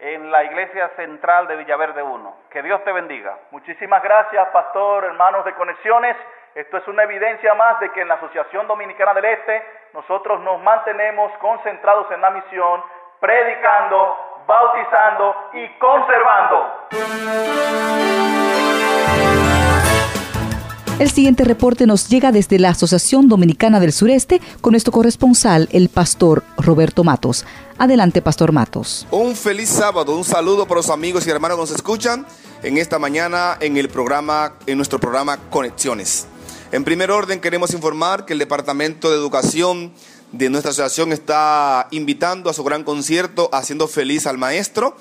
en 0.00 0.30
la 0.30 0.42
iglesia 0.44 0.90
central 0.96 1.46
de 1.46 1.56
Villaverde 1.56 2.02
1. 2.02 2.34
Que 2.50 2.62
Dios 2.62 2.82
te 2.84 2.92
bendiga. 2.92 3.36
Muchísimas 3.50 4.02
gracias, 4.02 4.48
pastor, 4.48 5.04
hermanos 5.04 5.44
de 5.44 5.54
Conexiones. 5.54 6.16
Esto 6.54 6.78
es 6.78 6.88
una 6.88 7.04
evidencia 7.04 7.54
más 7.54 7.78
de 7.80 7.92
que 7.92 8.00
en 8.00 8.08
la 8.08 8.14
Asociación 8.14 8.66
Dominicana 8.66 9.14
del 9.14 9.26
Este 9.26 9.62
nosotros 9.92 10.40
nos 10.40 10.60
mantenemos 10.62 11.30
concentrados 11.38 12.10
en 12.12 12.20
la 12.20 12.30
misión, 12.30 12.82
predicando, 13.20 14.16
bautizando 14.46 15.36
y 15.52 15.68
conservando. 15.78 16.88
El 20.98 21.08
siguiente 21.08 21.44
reporte 21.44 21.86
nos 21.86 22.10
llega 22.10 22.30
desde 22.30 22.58
la 22.58 22.70
Asociación 22.70 23.26
Dominicana 23.28 23.80
del 23.80 23.90
Sureste 23.90 24.38
con 24.60 24.72
nuestro 24.72 24.92
corresponsal, 24.92 25.66
el 25.72 25.88
pastor 25.88 26.42
Roberto 26.58 27.04
Matos. 27.04 27.46
Adelante, 27.80 28.20
pastor 28.20 28.52
Matos. 28.52 29.06
Un 29.10 29.34
feliz 29.34 29.70
sábado, 29.70 30.14
un 30.14 30.22
saludo 30.22 30.66
para 30.66 30.80
los 30.80 30.90
amigos 30.90 31.26
y 31.26 31.30
hermanos 31.30 31.56
que 31.56 31.62
nos 31.62 31.70
escuchan 31.70 32.26
en 32.62 32.76
esta 32.76 32.98
mañana 32.98 33.56
en 33.58 33.78
el 33.78 33.88
programa, 33.88 34.52
en 34.66 34.76
nuestro 34.76 35.00
programa 35.00 35.38
Conexiones. 35.48 36.26
En 36.72 36.84
primer 36.84 37.10
orden 37.10 37.40
queremos 37.40 37.72
informar 37.72 38.26
que 38.26 38.34
el 38.34 38.38
Departamento 38.38 39.08
de 39.08 39.16
Educación 39.16 39.94
de 40.30 40.50
nuestra 40.50 40.72
asociación 40.72 41.10
está 41.14 41.88
invitando 41.90 42.50
a 42.50 42.52
su 42.52 42.64
gran 42.64 42.84
concierto 42.84 43.48
Haciendo 43.50 43.88
Feliz 43.88 44.26
al 44.26 44.36
Maestro 44.36 44.94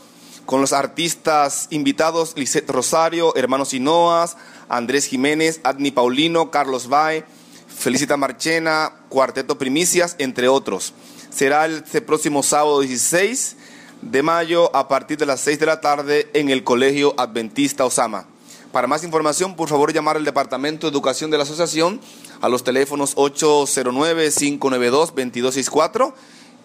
con 0.46 0.62
los 0.62 0.72
artistas 0.72 1.68
invitados 1.72 2.32
Lisette 2.38 2.70
Rosario, 2.70 3.36
Hermanos 3.36 3.74
Inoas, 3.74 4.38
Andrés 4.70 5.06
Jiménez, 5.06 5.60
Adni 5.66 5.92
Paulino, 5.92 6.50
Carlos 6.50 6.88
Bay, 6.88 7.26
Felicita 7.68 8.16
Marchena, 8.16 8.94
Cuarteto 9.10 9.58
Primicias, 9.58 10.16
entre 10.18 10.48
otros. 10.48 10.94
Será 11.30 11.68
este 11.68 12.02
próximo 12.02 12.44
sábado 12.44 12.82
16 12.82 13.56
de 14.02 14.24
mayo 14.24 14.76
a 14.76 14.88
partir 14.88 15.18
de 15.18 15.26
las 15.26 15.42
6 15.42 15.60
de 15.60 15.66
la 15.66 15.80
tarde 15.80 16.30
en 16.34 16.50
el 16.50 16.64
Colegio 16.64 17.14
Adventista 17.18 17.86
Osama. 17.86 18.26
Para 18.72 18.88
más 18.88 19.04
información, 19.04 19.56
por 19.56 19.70
favor, 19.70 19.94
llamar 19.94 20.18
al 20.18 20.26
Departamento 20.26 20.88
de 20.88 20.92
Educación 20.92 21.30
de 21.32 21.38
la 21.38 21.44
Asociación 21.44 22.02
a 22.42 22.50
los 22.50 22.64
teléfonos 22.64 23.16
809-592-2264 23.16 26.14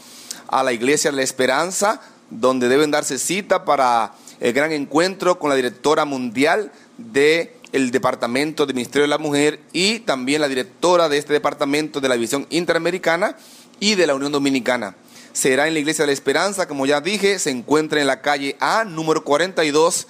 a 0.49 0.63
la 0.63 0.73
Iglesia 0.73 1.11
de 1.11 1.19
la 1.19 1.23
Esperanza, 1.23 2.01
donde 2.31 2.69
deben 2.69 2.91
darse 2.91 3.19
cita 3.19 3.65
para 3.65 4.15
el 4.41 4.53
gran 4.53 4.73
encuentro 4.73 5.39
con 5.39 5.51
la 5.51 5.57
directora 5.57 6.05
mundial 6.05 6.73
del 6.97 7.51
el 7.73 7.91
Departamento 7.91 8.67
de 8.67 8.73
Ministerio 8.73 9.03
de 9.03 9.09
la 9.09 9.19
Mujer 9.19 9.61
y 9.73 10.01
también 10.01 10.41
la 10.41 10.49
directora 10.49 11.09
de 11.09 11.19
este 11.19 11.33
departamento 11.33 12.01
de 12.01 12.09
la 12.09 12.15
División 12.15 12.47
Interamericana 12.51 13.37
y 13.81 13.95
de 13.95 14.07
la 14.07 14.15
Unión 14.15 14.33
Dominicana. 14.33 14.95
Será 15.33 15.69
en 15.69 15.75
la 15.75 15.81
Iglesia 15.81 16.03
de 16.03 16.09
la 16.09 16.13
Esperanza, 16.15 16.67
como 16.67 16.87
ya 16.87 17.01
dije, 17.01 17.39
se 17.39 17.51
encuentra 17.51 18.01
en 18.01 18.07
la 18.07 18.23
calle 18.23 18.57
A, 18.61 18.85
número 18.85 19.23
42, 19.23 20.09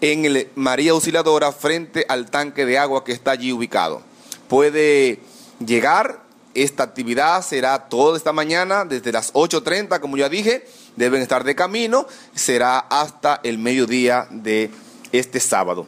en 0.00 0.24
el 0.24 0.48
María 0.54 0.92
Auxiliadora 0.92 1.52
frente 1.52 2.04
al 2.08 2.30
tanque 2.30 2.66
de 2.66 2.78
agua 2.78 3.04
que 3.04 3.12
está 3.12 3.30
allí 3.32 3.52
ubicado. 3.52 4.02
Puede 4.48 5.20
llegar, 5.64 6.22
esta 6.62 6.82
actividad 6.82 7.42
será 7.42 7.88
toda 7.88 8.16
esta 8.16 8.32
mañana 8.32 8.84
desde 8.84 9.12
las 9.12 9.32
8.30, 9.32 10.00
como 10.00 10.16
ya 10.16 10.28
dije, 10.28 10.66
deben 10.96 11.22
estar 11.22 11.44
de 11.44 11.54
camino, 11.54 12.06
será 12.34 12.78
hasta 12.78 13.40
el 13.42 13.58
mediodía 13.58 14.26
de 14.30 14.70
este 15.12 15.40
sábado. 15.40 15.86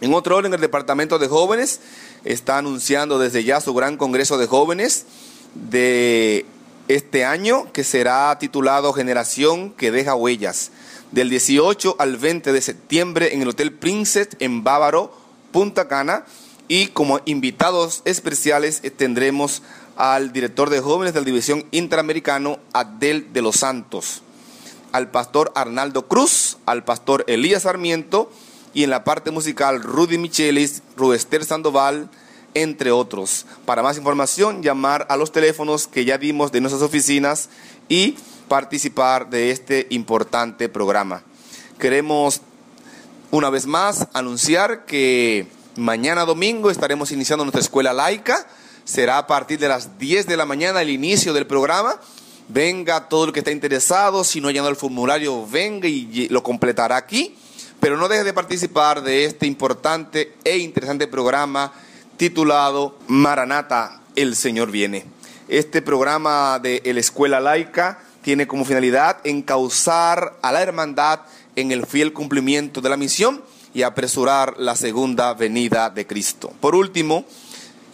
En 0.00 0.12
otro 0.14 0.36
orden, 0.36 0.52
el 0.52 0.60
Departamento 0.60 1.18
de 1.18 1.28
Jóvenes 1.28 1.80
está 2.24 2.58
anunciando 2.58 3.18
desde 3.18 3.44
ya 3.44 3.60
su 3.60 3.72
gran 3.72 3.96
Congreso 3.96 4.36
de 4.36 4.46
Jóvenes 4.46 5.06
de 5.54 6.44
este 6.88 7.24
año 7.24 7.72
que 7.72 7.82
será 7.82 8.38
titulado 8.38 8.92
Generación 8.92 9.70
que 9.70 9.90
deja 9.90 10.14
huellas 10.14 10.70
del 11.12 11.30
18 11.30 11.96
al 11.98 12.16
20 12.16 12.52
de 12.52 12.60
septiembre 12.60 13.34
en 13.34 13.42
el 13.42 13.48
Hotel 13.48 13.72
Princess 13.72 14.28
en 14.38 14.64
Bávaro, 14.64 15.12
Punta 15.52 15.88
Cana. 15.88 16.24
Y 16.68 16.88
como 16.88 17.20
invitados 17.26 18.02
especiales 18.04 18.82
tendremos 18.96 19.62
al 19.96 20.32
director 20.32 20.70
de 20.70 20.80
jóvenes 20.80 21.14
de 21.14 21.20
la 21.20 21.26
División 21.26 21.64
Interamericano, 21.70 22.58
Adel 22.72 23.32
de 23.32 23.42
los 23.42 23.56
Santos, 23.56 24.22
al 24.92 25.10
pastor 25.10 25.52
Arnaldo 25.54 26.06
Cruz, 26.06 26.58
al 26.66 26.84
pastor 26.84 27.24
Elías 27.26 27.64
Sarmiento 27.64 28.30
y 28.74 28.84
en 28.84 28.90
la 28.90 29.04
parte 29.04 29.30
musical 29.30 29.82
Rudy 29.82 30.18
Michelis, 30.18 30.82
Ruester 30.96 31.44
Sandoval, 31.44 32.10
entre 32.54 32.90
otros. 32.90 33.46
Para 33.64 33.82
más 33.82 33.96
información, 33.96 34.62
llamar 34.62 35.06
a 35.10 35.16
los 35.16 35.32
teléfonos 35.32 35.86
que 35.86 36.04
ya 36.04 36.18
dimos 36.18 36.52
de 36.52 36.60
nuestras 36.60 36.82
oficinas 36.82 37.48
y 37.88 38.16
participar 38.48 39.30
de 39.30 39.50
este 39.50 39.86
importante 39.90 40.68
programa. 40.68 41.22
Queremos 41.78 42.40
una 43.30 43.50
vez 43.50 43.66
más 43.66 44.08
anunciar 44.12 44.86
que 44.86 45.46
mañana 45.76 46.24
domingo 46.24 46.70
estaremos 46.70 47.12
iniciando 47.12 47.44
nuestra 47.44 47.60
escuela 47.60 47.92
laica. 47.92 48.46
Será 48.86 49.18
a 49.18 49.26
partir 49.26 49.58
de 49.58 49.66
las 49.66 49.98
10 49.98 50.28
de 50.28 50.36
la 50.36 50.46
mañana 50.46 50.80
el 50.80 50.90
inicio 50.90 51.32
del 51.32 51.44
programa. 51.44 51.96
Venga 52.46 53.08
todo 53.08 53.24
el 53.24 53.32
que 53.32 53.40
está 53.40 53.50
interesado, 53.50 54.22
si 54.22 54.40
no 54.40 54.46
ha 54.46 54.52
llenado 54.52 54.70
el 54.70 54.76
formulario, 54.76 55.44
venga 55.44 55.88
y 55.88 56.28
lo 56.30 56.44
completará 56.44 56.96
aquí. 56.96 57.34
Pero 57.80 57.96
no 57.96 58.06
deje 58.06 58.22
de 58.22 58.32
participar 58.32 59.02
de 59.02 59.24
este 59.24 59.44
importante 59.48 60.34
e 60.44 60.58
interesante 60.58 61.08
programa 61.08 61.72
titulado 62.16 62.96
Maranata, 63.08 64.02
el 64.14 64.36
Señor 64.36 64.70
viene. 64.70 65.04
Este 65.48 65.82
programa 65.82 66.60
de 66.60 66.80
la 66.84 67.00
Escuela 67.00 67.40
Laica 67.40 67.98
tiene 68.22 68.46
como 68.46 68.64
finalidad 68.64 69.18
encauzar 69.24 70.38
a 70.42 70.52
la 70.52 70.62
hermandad 70.62 71.22
en 71.56 71.72
el 71.72 71.86
fiel 71.86 72.12
cumplimiento 72.12 72.80
de 72.80 72.88
la 72.88 72.96
misión 72.96 73.42
y 73.74 73.82
apresurar 73.82 74.54
la 74.58 74.76
segunda 74.76 75.34
venida 75.34 75.90
de 75.90 76.06
Cristo. 76.06 76.52
Por 76.60 76.74
último, 76.74 77.26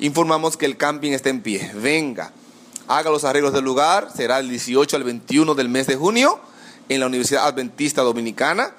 informamos 0.03 0.57
que 0.57 0.67
el 0.67 0.77
camping 0.77 1.13
está 1.13 1.31
en 1.31 1.43
pie. 1.43 1.71
Venga, 1.77 2.33
haga 2.89 3.11
los 3.11 3.25
arreglos 3.25 3.53
del 3.53 3.65
lugar, 3.65 4.11
será 4.15 4.41
el 4.41 4.49
18 4.49 4.97
al 4.97 5.05
21 5.05 5.55
del 5.55 5.69
mes 5.69 5.87
de 5.87 5.95
junio 5.95 6.41
en 6.89 6.99
la 6.99 7.07
Universidad 7.07 7.47
Adventista 7.47 8.03
Dominicana 8.03 8.73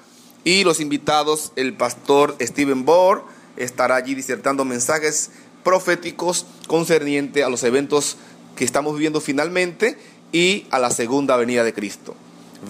y 0.44 0.64
los 0.64 0.80
invitados, 0.80 1.52
el 1.56 1.72
pastor 1.72 2.36
Steven 2.40 2.84
Bohr 2.84 3.24
estará 3.56 3.96
allí 3.96 4.14
disertando 4.14 4.66
mensajes 4.66 5.30
proféticos 5.62 6.44
concernientes 6.66 7.42
a 7.42 7.48
los 7.48 7.64
eventos 7.64 8.18
que 8.54 8.66
estamos 8.66 8.92
viviendo 8.92 9.22
finalmente 9.22 9.98
y 10.30 10.66
a 10.70 10.78
la 10.78 10.90
segunda 10.90 11.36
venida 11.36 11.64
de 11.64 11.72
Cristo. 11.72 12.14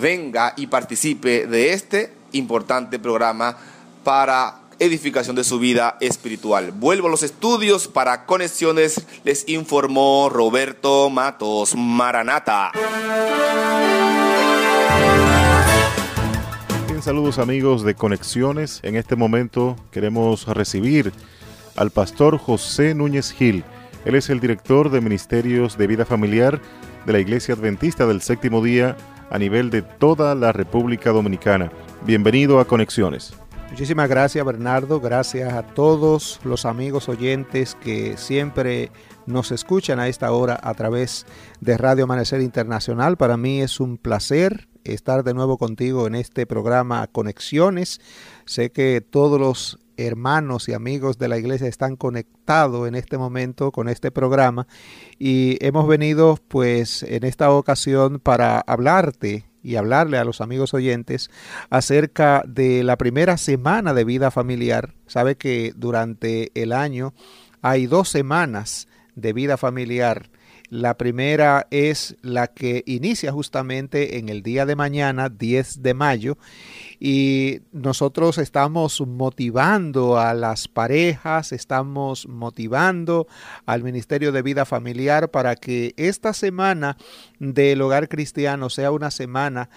venga 0.01 0.55
y 0.57 0.69
participe 0.69 1.47
de 1.47 1.73
este 1.73 2.13
importante 2.33 3.01
programa 3.01 3.57
para 4.05 4.61
edificación 4.79 5.37
de 5.37 5.45
su 5.45 5.59
vida 5.59 5.97
espiritual. 6.01 6.73
Vuelvo 6.73 7.09
a 7.09 7.11
los 7.11 7.23
estudios 7.23 7.89
para 7.89 8.27
conexiones, 8.27 9.07
les 9.25 9.49
informó 9.49 10.29
Roberto 10.31 11.11
Matos 11.11 11.75
Maranata. 11.77 12.73
Bien, 16.87 17.03
saludos 17.03 17.39
amigos 17.39 17.85
de 17.85 17.95
Conexiones. 17.95 18.81
En 18.83 18.97
este 18.97 19.17
momento 19.17 19.77
queremos 19.91 20.47
recibir 20.47 21.13
al 21.77 21.91
pastor 21.91 22.39
José 22.39 22.95
Núñez 22.95 23.33
Gil. 23.33 23.65
Él 24.05 24.15
es 24.15 24.29
el 24.31 24.41
director 24.41 24.91
de 24.91 25.01
Ministerios 25.01 25.79
de 25.79 25.87
Vida 25.87 26.05
Familiar 26.05 26.61
de 27.07 27.13
la 27.13 27.21
Iglesia 27.21 27.55
Adventista 27.55 28.07
del 28.07 28.23
Séptimo 28.23 28.63
Día 28.63 28.97
a 29.31 29.39
nivel 29.39 29.71
de 29.71 29.83
toda 29.83 30.35
la 30.35 30.53
República 30.53 31.11
Dominicana. 31.11 31.71
Bienvenido 32.07 32.61
a 32.61 32.67
Conexiones. 32.67 33.35
Muchísimas 33.71 34.09
gracias 34.09 34.45
Bernardo, 34.45 35.01
gracias 35.01 35.53
a 35.53 35.63
todos 35.63 36.41
los 36.45 36.65
amigos 36.65 37.09
oyentes 37.09 37.75
que 37.75 38.17
siempre 38.17 38.93
nos 39.27 39.51
escuchan 39.51 39.99
a 39.99 40.09
esta 40.09 40.31
hora 40.33 40.59
a 40.63 40.75
través 40.75 41.27
de 41.61 41.77
Radio 41.77 42.05
Amanecer 42.05 42.41
Internacional. 42.41 43.17
Para 43.17 43.37
mí 43.37 43.61
es 43.61 43.81
un 43.81 43.99
placer 43.99 44.69
estar 44.85 45.25
de 45.25 45.35
nuevo 45.35 45.59
contigo 45.59 46.07
en 46.07 46.15
este 46.15 46.47
programa 46.47 47.07
Conexiones. 47.09 48.01
Sé 48.45 48.71
que 48.71 49.01
todos 49.01 49.41
los 49.41 49.79
hermanos 49.97 50.69
y 50.69 50.73
amigos 50.73 51.19
de 51.19 51.29
la 51.29 51.39
iglesia 51.39 51.69
están 51.69 51.97
conectados 51.97 52.87
en 52.89 52.95
este 52.95 53.19
momento 53.19 53.73
con 53.73 53.89
este 53.89 54.11
programa 54.11 54.67
y 55.19 55.57
hemos 55.65 55.87
venido 55.87 56.39
pues 56.49 57.03
en 57.03 57.25
esta 57.25 57.51
ocasión 57.51 58.21
para 58.21 58.61
hablarte 58.61 59.47
y 59.65 59.77
hablarle 59.77 60.19
a 60.19 60.25
los 60.25 60.41
amigos 60.41 60.75
oyentes 60.75 61.31
acerca 61.71 62.45
de 62.47 62.85
la 62.85 62.97
primera 62.97 63.39
semana 63.39 63.95
de 63.95 64.05
vida 64.05 64.31
familiar. 64.31 64.95
Sabe 65.07 65.37
que 65.37 65.73
durante 65.75 66.53
el 66.55 66.73
año 66.73 67.15
hay 67.63 67.87
dos 67.87 68.11
semanas 68.11 68.87
de 69.17 69.33
vida 69.33 69.57
familiar 69.57 70.29
la 70.75 70.97
primera 70.97 71.69
es 71.71 72.17
la 72.21 72.49
que 72.49 72.83
inicia 72.87 73.31
justamente 73.31 74.19
en 74.19 74.29
el 74.29 74.43
día 74.43 74.67
de 74.67 74.75
mañana, 74.75 75.29
10 75.29 75.83
de 75.83 75.95
mayo, 75.95 76.37
y 76.99 77.61
nosotros 77.71 78.39
estamos 78.39 79.01
motivando 79.01 80.19
a 80.19 80.35
las 80.35 80.67
parejas, 80.67 81.53
estamos 81.53 82.27
motivando 82.27 83.29
al 83.67 83.85
Ministerio 83.85 84.33
de 84.33 84.43
Vida 84.43 84.65
Familiar 84.65 85.31
para 85.31 85.55
que 85.55 85.95
esta 85.97 86.33
semana 86.33 86.97
del 87.39 87.81
hogar 87.81 88.09
cristiano 88.09 88.69
sea 88.69 88.91
una 88.91 89.13
semana 89.13 89.71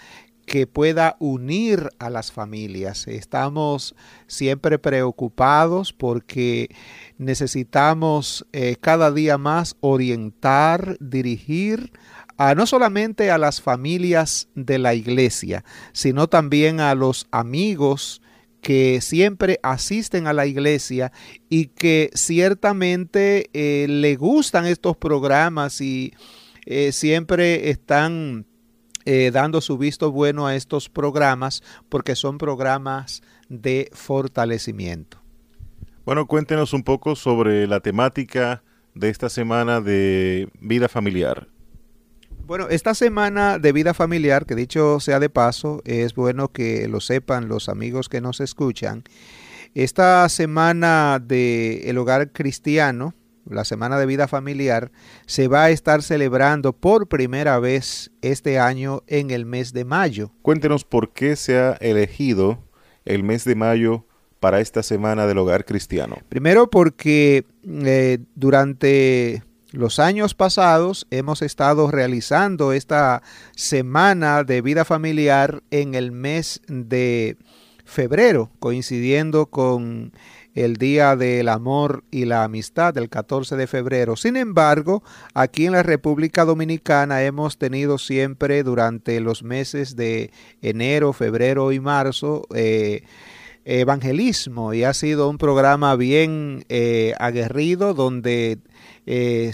que 0.48 0.66
pueda 0.66 1.16
unir 1.20 1.90
a 1.98 2.08
las 2.08 2.32
familias. 2.32 3.06
Estamos 3.06 3.94
siempre 4.26 4.78
preocupados 4.78 5.92
porque 5.92 6.74
necesitamos 7.18 8.46
eh, 8.52 8.76
cada 8.80 9.12
día 9.12 9.36
más 9.36 9.76
orientar, 9.80 10.96
dirigir 11.00 11.92
a 12.38 12.54
no 12.54 12.66
solamente 12.66 13.30
a 13.30 13.36
las 13.36 13.60
familias 13.60 14.48
de 14.54 14.78
la 14.78 14.94
iglesia, 14.94 15.64
sino 15.92 16.28
también 16.28 16.80
a 16.80 16.94
los 16.94 17.26
amigos 17.30 18.22
que 18.62 19.02
siempre 19.02 19.60
asisten 19.62 20.26
a 20.26 20.32
la 20.32 20.46
iglesia 20.46 21.12
y 21.50 21.66
que 21.66 22.08
ciertamente 22.14 23.50
eh, 23.52 23.86
le 23.86 24.16
gustan 24.16 24.64
estos 24.64 24.96
programas 24.96 25.82
y 25.82 26.14
eh, 26.64 26.92
siempre 26.92 27.68
están 27.68 28.46
eh, 29.10 29.30
dando 29.30 29.62
su 29.62 29.78
visto 29.78 30.12
bueno 30.12 30.46
a 30.46 30.54
estos 30.54 30.90
programas 30.90 31.62
porque 31.88 32.14
son 32.14 32.36
programas 32.36 33.22
de 33.48 33.88
fortalecimiento. 33.94 35.22
Bueno, 36.04 36.26
cuéntenos 36.26 36.74
un 36.74 36.82
poco 36.82 37.16
sobre 37.16 37.66
la 37.66 37.80
temática 37.80 38.62
de 38.94 39.08
esta 39.08 39.30
semana 39.30 39.80
de 39.80 40.50
vida 40.60 40.90
familiar. 40.90 41.48
Bueno, 42.44 42.68
esta 42.68 42.94
semana 42.94 43.58
de 43.58 43.72
vida 43.72 43.94
familiar, 43.94 44.44
que 44.44 44.54
dicho 44.54 45.00
sea 45.00 45.20
de 45.20 45.30
paso, 45.30 45.80
es 45.86 46.14
bueno 46.14 46.48
que 46.48 46.86
lo 46.86 47.00
sepan 47.00 47.48
los 47.48 47.70
amigos 47.70 48.10
que 48.10 48.20
nos 48.20 48.40
escuchan. 48.40 49.04
Esta 49.74 50.28
semana 50.28 51.18
de 51.18 51.88
el 51.88 51.96
hogar 51.96 52.30
cristiano 52.32 53.14
la 53.50 53.64
Semana 53.64 53.98
de 53.98 54.06
Vida 54.06 54.28
Familiar, 54.28 54.90
se 55.26 55.48
va 55.48 55.64
a 55.64 55.70
estar 55.70 56.02
celebrando 56.02 56.72
por 56.72 57.08
primera 57.08 57.58
vez 57.58 58.10
este 58.22 58.58
año 58.58 59.02
en 59.06 59.30
el 59.30 59.46
mes 59.46 59.72
de 59.72 59.84
mayo. 59.84 60.32
Cuéntenos 60.42 60.84
por 60.84 61.12
qué 61.12 61.36
se 61.36 61.58
ha 61.58 61.72
elegido 61.80 62.58
el 63.04 63.22
mes 63.22 63.44
de 63.44 63.54
mayo 63.54 64.04
para 64.40 64.60
esta 64.60 64.82
Semana 64.82 65.26
del 65.26 65.38
Hogar 65.38 65.64
Cristiano. 65.64 66.18
Primero 66.28 66.70
porque 66.70 67.44
eh, 67.64 68.18
durante 68.34 69.42
los 69.72 69.98
años 69.98 70.34
pasados 70.34 71.06
hemos 71.10 71.42
estado 71.42 71.90
realizando 71.90 72.72
esta 72.72 73.22
Semana 73.56 74.44
de 74.44 74.62
Vida 74.62 74.84
Familiar 74.84 75.62
en 75.70 75.94
el 75.94 76.12
mes 76.12 76.62
de 76.68 77.36
febrero, 77.84 78.50
coincidiendo 78.60 79.46
con 79.46 80.12
el 80.54 80.76
Día 80.76 81.16
del 81.16 81.48
Amor 81.48 82.04
y 82.10 82.24
la 82.24 82.44
Amistad 82.44 82.94
del 82.94 83.08
14 83.08 83.56
de 83.56 83.66
febrero. 83.66 84.16
Sin 84.16 84.36
embargo, 84.36 85.02
aquí 85.34 85.66
en 85.66 85.72
la 85.72 85.82
República 85.82 86.44
Dominicana 86.44 87.22
hemos 87.22 87.58
tenido 87.58 87.98
siempre 87.98 88.62
durante 88.62 89.20
los 89.20 89.42
meses 89.42 89.96
de 89.96 90.30
enero, 90.62 91.12
febrero 91.12 91.72
y 91.72 91.80
marzo 91.80 92.46
eh, 92.54 93.02
evangelismo 93.64 94.72
y 94.72 94.84
ha 94.84 94.94
sido 94.94 95.28
un 95.28 95.36
programa 95.36 95.94
bien 95.94 96.64
eh, 96.70 97.12
aguerrido 97.18 97.92
donde 97.92 98.58
eh, 99.10 99.52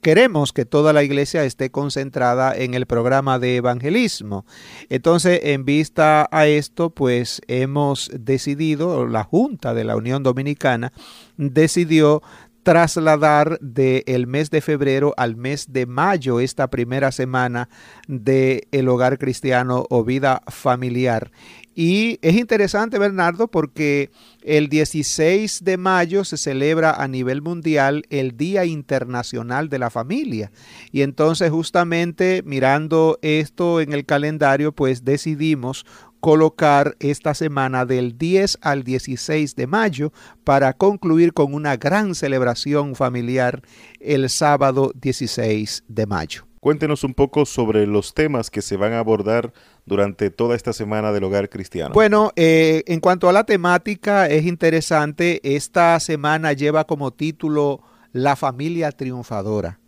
queremos 0.00 0.54
que 0.54 0.64
toda 0.64 0.94
la 0.94 1.02
iglesia 1.02 1.44
esté 1.44 1.70
concentrada 1.70 2.56
en 2.56 2.72
el 2.72 2.86
programa 2.86 3.38
de 3.38 3.56
evangelismo. 3.56 4.46
Entonces, 4.88 5.40
en 5.42 5.66
vista 5.66 6.26
a 6.30 6.46
esto, 6.46 6.88
pues 6.88 7.42
hemos 7.46 8.10
decidido, 8.18 9.06
la 9.06 9.22
Junta 9.22 9.74
de 9.74 9.84
la 9.84 9.96
Unión 9.96 10.22
Dominicana 10.22 10.90
decidió 11.36 12.22
trasladar 12.62 13.58
del 13.60 14.26
mes 14.26 14.50
de 14.50 14.62
febrero 14.62 15.12
al 15.18 15.36
mes 15.36 15.70
de 15.70 15.84
mayo 15.84 16.40
esta 16.40 16.68
primera 16.68 17.12
semana 17.12 17.68
de 18.08 18.68
el 18.72 18.88
hogar 18.88 19.18
cristiano 19.18 19.84
o 19.90 20.02
vida 20.02 20.42
familiar 20.48 21.30
y 21.74 22.18
es 22.22 22.36
interesante, 22.36 22.98
Bernardo, 22.98 23.48
porque 23.48 24.10
el 24.42 24.68
16 24.68 25.64
de 25.64 25.76
mayo 25.76 26.24
se 26.24 26.36
celebra 26.36 26.92
a 26.92 27.08
nivel 27.08 27.42
mundial 27.42 28.04
el 28.10 28.36
Día 28.36 28.64
Internacional 28.64 29.68
de 29.68 29.78
la 29.78 29.90
Familia. 29.90 30.52
Y 30.92 31.02
entonces 31.02 31.50
justamente 31.50 32.42
mirando 32.44 33.18
esto 33.22 33.80
en 33.80 33.92
el 33.92 34.04
calendario, 34.04 34.72
pues 34.72 35.04
decidimos 35.04 35.84
colocar 36.20 36.96
esta 37.00 37.34
semana 37.34 37.84
del 37.84 38.16
10 38.16 38.58
al 38.62 38.82
16 38.82 39.56
de 39.56 39.66
mayo 39.66 40.12
para 40.42 40.72
concluir 40.72 41.34
con 41.34 41.52
una 41.52 41.76
gran 41.76 42.14
celebración 42.14 42.94
familiar 42.94 43.62
el 44.00 44.30
sábado 44.30 44.92
16 44.94 45.84
de 45.86 46.06
mayo. 46.06 46.46
Cuéntenos 46.60 47.04
un 47.04 47.12
poco 47.12 47.44
sobre 47.44 47.86
los 47.86 48.14
temas 48.14 48.48
que 48.50 48.62
se 48.62 48.78
van 48.78 48.94
a 48.94 49.00
abordar 49.00 49.52
durante 49.86 50.30
toda 50.30 50.56
esta 50.56 50.72
semana 50.72 51.12
del 51.12 51.24
hogar 51.24 51.48
cristiano. 51.48 51.92
Bueno, 51.94 52.32
eh, 52.36 52.82
en 52.86 53.00
cuanto 53.00 53.28
a 53.28 53.32
la 53.32 53.44
temática, 53.44 54.26
es 54.26 54.44
interesante. 54.46 55.40
Esta 55.42 55.98
semana 56.00 56.52
lleva 56.52 56.84
como 56.84 57.12
título 57.12 57.80
La 58.12 58.36
familia 58.36 58.92
triunfadora. 58.92 59.80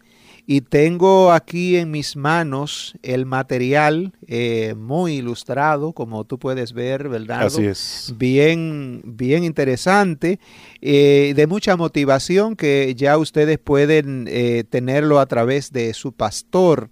Y 0.49 0.61
tengo 0.61 1.33
aquí 1.33 1.77
en 1.77 1.91
mis 1.91 2.15
manos 2.15 2.95
el 3.03 3.27
material 3.27 4.13
eh, 4.29 4.77
muy 4.79 5.15
ilustrado, 5.15 5.93
como 5.93 6.25
tú 6.25 6.39
puedes 6.39 6.73
ver, 6.73 7.09
¿verdad? 7.09 7.47
Así 7.47 7.67
es. 7.67 8.15
Bien, 8.17 9.03
bien 9.05 9.43
interesante, 9.43 10.39
eh, 10.81 11.33
de 11.35 11.47
mucha 11.49 11.77
motivación 11.77 12.55
que 12.55 12.95
ya 12.97 13.19
ustedes 13.19 13.59
pueden 13.59 14.27
eh, 14.29 14.63
tenerlo 14.71 15.19
a 15.19 15.27
través 15.27 15.73
de 15.73 15.93
su 15.95 16.13
pastor. 16.13 16.91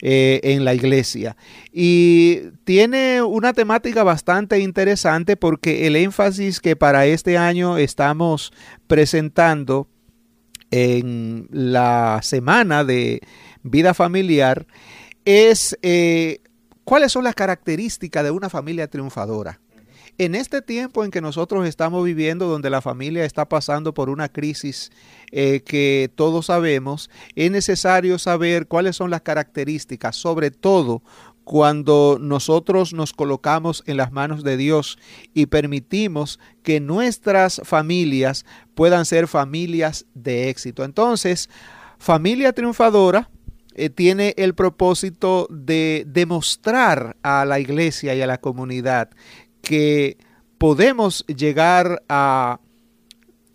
En 0.00 0.64
la 0.64 0.74
iglesia. 0.74 1.36
Y 1.72 2.40
tiene 2.64 3.22
una 3.22 3.52
temática 3.52 4.02
bastante 4.02 4.58
interesante 4.58 5.36
porque 5.36 5.86
el 5.86 5.96
énfasis 5.96 6.60
que 6.60 6.76
para 6.76 7.06
este 7.06 7.38
año 7.38 7.78
estamos 7.78 8.52
presentando 8.86 9.88
en 10.70 11.46
la 11.50 12.20
semana 12.22 12.84
de 12.84 13.20
vida 13.62 13.94
familiar 13.94 14.66
es 15.24 15.78
eh, 15.82 16.40
cuáles 16.84 17.12
son 17.12 17.24
las 17.24 17.34
características 17.34 18.24
de 18.24 18.30
una 18.30 18.50
familia 18.50 18.88
triunfadora. 18.88 19.60
En 20.16 20.36
este 20.36 20.62
tiempo 20.62 21.04
en 21.04 21.10
que 21.10 21.20
nosotros 21.20 21.66
estamos 21.66 22.04
viviendo, 22.04 22.46
donde 22.46 22.70
la 22.70 22.80
familia 22.80 23.24
está 23.24 23.48
pasando 23.48 23.94
por 23.94 24.10
una 24.10 24.28
crisis 24.28 24.92
eh, 25.32 25.62
que 25.64 26.08
todos 26.14 26.46
sabemos, 26.46 27.10
es 27.34 27.50
necesario 27.50 28.18
saber 28.20 28.68
cuáles 28.68 28.94
son 28.94 29.10
las 29.10 29.22
características, 29.22 30.14
sobre 30.14 30.52
todo 30.52 31.02
cuando 31.42 32.18
nosotros 32.20 32.94
nos 32.94 33.12
colocamos 33.12 33.82
en 33.86 33.96
las 33.96 34.12
manos 34.12 34.44
de 34.44 34.56
Dios 34.56 34.98
y 35.34 35.46
permitimos 35.46 36.38
que 36.62 36.78
nuestras 36.78 37.60
familias 37.64 38.46
puedan 38.76 39.06
ser 39.06 39.26
familias 39.26 40.06
de 40.14 40.48
éxito. 40.48 40.84
Entonces, 40.84 41.50
familia 41.98 42.52
triunfadora 42.52 43.30
eh, 43.76 43.90
tiene 43.90 44.34
el 44.36 44.54
propósito 44.54 45.48
de 45.50 46.04
demostrar 46.06 47.16
a 47.22 47.44
la 47.44 47.58
iglesia 47.58 48.14
y 48.14 48.22
a 48.22 48.26
la 48.28 48.38
comunidad 48.38 49.10
que 49.64 50.16
podemos 50.58 51.24
llegar 51.26 52.02
a 52.08 52.60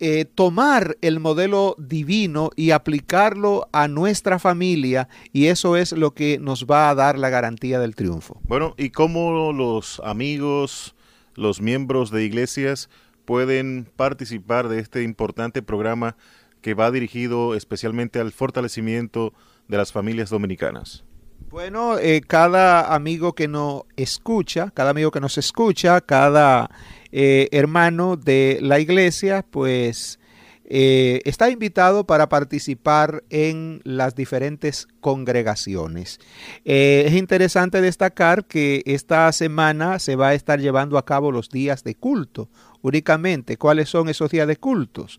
eh, 0.02 0.24
tomar 0.24 0.96
el 1.02 1.20
modelo 1.20 1.76
divino 1.78 2.50
y 2.56 2.70
aplicarlo 2.70 3.68
a 3.72 3.86
nuestra 3.86 4.38
familia 4.38 5.08
y 5.32 5.46
eso 5.46 5.76
es 5.76 5.92
lo 5.92 6.14
que 6.14 6.38
nos 6.38 6.64
va 6.64 6.88
a 6.88 6.94
dar 6.94 7.18
la 7.18 7.28
garantía 7.28 7.78
del 7.78 7.94
triunfo. 7.94 8.40
Bueno, 8.44 8.74
¿y 8.78 8.90
cómo 8.90 9.52
los 9.52 10.00
amigos, 10.02 10.94
los 11.34 11.60
miembros 11.60 12.10
de 12.10 12.24
iglesias 12.24 12.88
pueden 13.26 13.86
participar 13.94 14.68
de 14.68 14.80
este 14.80 15.02
importante 15.02 15.60
programa 15.60 16.16
que 16.62 16.72
va 16.72 16.90
dirigido 16.90 17.54
especialmente 17.54 18.20
al 18.20 18.32
fortalecimiento 18.32 19.34
de 19.68 19.76
las 19.76 19.92
familias 19.92 20.30
dominicanas? 20.30 21.04
Bueno, 21.48 21.98
eh, 21.98 22.20
cada 22.26 22.94
amigo 22.94 23.32
que 23.32 23.48
nos 23.48 23.82
escucha, 23.96 24.70
cada 24.72 24.90
amigo 24.90 25.10
que 25.10 25.20
nos 25.20 25.38
escucha, 25.38 26.00
cada 26.00 26.70
eh, 27.12 27.48
hermano 27.50 28.16
de 28.16 28.58
la 28.62 28.78
iglesia, 28.78 29.44
pues 29.48 30.20
eh, 30.64 31.20
está 31.24 31.50
invitado 31.50 32.04
para 32.04 32.28
participar 32.28 33.24
en 33.30 33.80
las 33.82 34.14
diferentes 34.14 34.86
congregaciones. 35.00 36.20
Eh, 36.64 37.04
es 37.06 37.14
interesante 37.14 37.80
destacar 37.80 38.44
que 38.44 38.82
esta 38.86 39.32
semana 39.32 39.98
se 39.98 40.14
va 40.14 40.28
a 40.28 40.34
estar 40.34 40.60
llevando 40.60 40.98
a 40.98 41.04
cabo 41.04 41.32
los 41.32 41.50
días 41.50 41.82
de 41.82 41.96
culto 41.96 42.48
únicamente. 42.82 43.56
¿Cuáles 43.56 43.88
son 43.88 44.08
esos 44.08 44.30
días 44.30 44.46
de 44.46 44.56
cultos? 44.56 45.18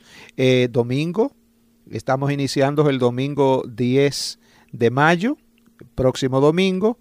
domingo, 0.70 1.36
estamos 1.92 2.32
iniciando 2.32 2.90
el 2.90 2.98
domingo 2.98 3.64
10 3.68 4.40
de 4.72 4.90
mayo, 4.90 5.38
próximo 5.96 6.42
domingo. 6.42 7.00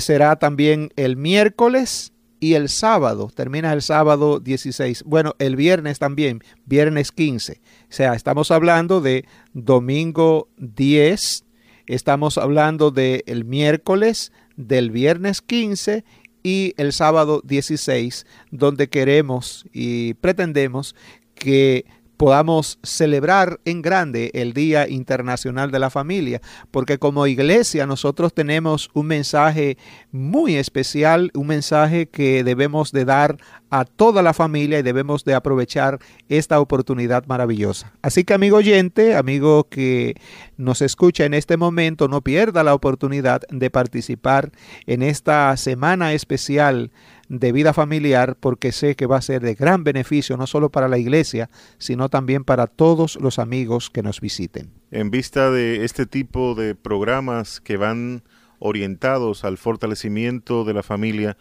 será 0.00 0.36
también 0.36 0.90
el 0.96 1.16
miércoles 1.16 2.12
y 2.40 2.54
el 2.54 2.68
sábado, 2.68 3.30
termina 3.34 3.72
el 3.72 3.82
sábado 3.82 4.40
16. 4.40 5.04
Bueno, 5.04 5.34
el 5.38 5.56
viernes 5.56 5.98
también, 5.98 6.42
viernes 6.66 7.12
15. 7.12 7.60
O 7.62 7.86
sea, 7.88 8.14
estamos 8.14 8.50
hablando 8.50 9.00
de 9.00 9.24
domingo 9.54 10.48
10, 10.58 11.44
estamos 11.86 12.38
hablando 12.38 12.90
del 12.90 13.24
el 13.26 13.44
miércoles, 13.44 14.32
del 14.56 14.90
viernes 14.90 15.42
15 15.42 16.04
y 16.42 16.74
el 16.76 16.92
sábado 16.92 17.42
16, 17.44 18.26
donde 18.50 18.88
queremos 18.88 19.66
y 19.72 20.14
pretendemos 20.14 20.94
que 21.34 21.86
podamos 22.18 22.78
celebrar 22.82 23.60
en 23.64 23.80
grande 23.80 24.30
el 24.34 24.52
Día 24.52 24.88
Internacional 24.88 25.70
de 25.70 25.78
la 25.78 25.88
Familia, 25.88 26.42
porque 26.70 26.98
como 26.98 27.26
iglesia 27.26 27.86
nosotros 27.86 28.34
tenemos 28.34 28.90
un 28.92 29.06
mensaje 29.06 29.78
muy 30.10 30.56
especial, 30.56 31.30
un 31.34 31.46
mensaje 31.46 32.08
que 32.08 32.44
debemos 32.44 32.92
de 32.92 33.04
dar 33.04 33.38
a 33.70 33.84
toda 33.84 34.22
la 34.22 34.34
familia 34.34 34.78
y 34.78 34.82
debemos 34.82 35.24
de 35.24 35.34
aprovechar 35.34 36.00
esta 36.28 36.58
oportunidad 36.60 37.24
maravillosa. 37.26 37.92
Así 38.02 38.24
que 38.24 38.34
amigo 38.34 38.56
oyente, 38.56 39.14
amigo 39.14 39.68
que 39.68 40.16
nos 40.56 40.82
escucha 40.82 41.24
en 41.24 41.34
este 41.34 41.56
momento, 41.56 42.08
no 42.08 42.22
pierda 42.22 42.64
la 42.64 42.74
oportunidad 42.74 43.42
de 43.48 43.70
participar 43.70 44.50
en 44.86 45.02
esta 45.02 45.56
semana 45.56 46.12
especial 46.14 46.90
de 47.28 47.52
vida 47.52 47.72
familiar 47.72 48.36
porque 48.40 48.72
sé 48.72 48.96
que 48.96 49.06
va 49.06 49.18
a 49.18 49.22
ser 49.22 49.42
de 49.42 49.54
gran 49.54 49.84
beneficio 49.84 50.36
no 50.36 50.46
solo 50.46 50.70
para 50.70 50.88
la 50.88 50.98
iglesia, 50.98 51.50
sino 51.78 52.08
también 52.08 52.44
para 52.44 52.66
todos 52.66 53.16
los 53.20 53.38
amigos 53.38 53.90
que 53.90 54.02
nos 54.02 54.20
visiten. 54.20 54.70
En 54.90 55.10
vista 55.10 55.50
de 55.50 55.84
este 55.84 56.06
tipo 56.06 56.54
de 56.54 56.74
programas 56.74 57.60
que 57.60 57.76
van 57.76 58.22
orientados 58.58 59.44
al 59.44 59.58
fortalecimiento 59.58 60.64
de 60.64 60.74
la 60.74 60.82
familia, 60.82 61.36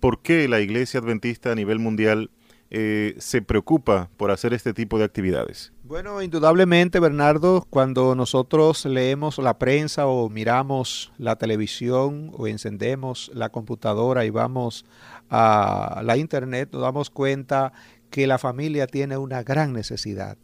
¿por 0.00 0.20
qué 0.20 0.48
la 0.48 0.60
iglesia 0.60 1.00
adventista 1.00 1.52
a 1.52 1.54
nivel 1.54 1.78
mundial 1.78 2.30
eh, 2.74 3.16
se 3.18 3.42
preocupa 3.42 4.08
por 4.16 4.30
hacer 4.30 4.54
este 4.54 4.72
tipo 4.72 4.98
de 4.98 5.04
actividades? 5.04 5.74
Bueno, 5.82 6.22
indudablemente, 6.22 7.00
Bernardo, 7.00 7.66
cuando 7.68 8.14
nosotros 8.14 8.86
leemos 8.86 9.36
la 9.36 9.58
prensa 9.58 10.06
o 10.06 10.30
miramos 10.30 11.12
la 11.18 11.36
televisión 11.36 12.30
o 12.32 12.46
encendemos 12.46 13.30
la 13.34 13.50
computadora 13.50 14.24
y 14.24 14.30
vamos 14.30 14.86
a 15.34 16.02
la 16.04 16.18
internet, 16.18 16.68
nos 16.72 16.82
damos 16.82 17.08
cuenta 17.08 17.72
que 18.10 18.26
la 18.26 18.36
familia 18.36 18.86
tiene 18.86 19.16
una 19.16 19.42
gran 19.42 19.72
necesidad. 19.72 20.36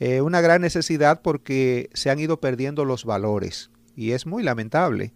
Eh, 0.00 0.20
una 0.20 0.42
gran 0.42 0.60
necesidad 0.60 1.22
porque 1.22 1.88
se 1.94 2.10
han 2.10 2.20
ido 2.20 2.38
perdiendo 2.38 2.84
los 2.84 3.06
valores 3.06 3.70
y 3.96 4.12
es 4.12 4.26
muy 4.26 4.42
lamentable. 4.42 5.12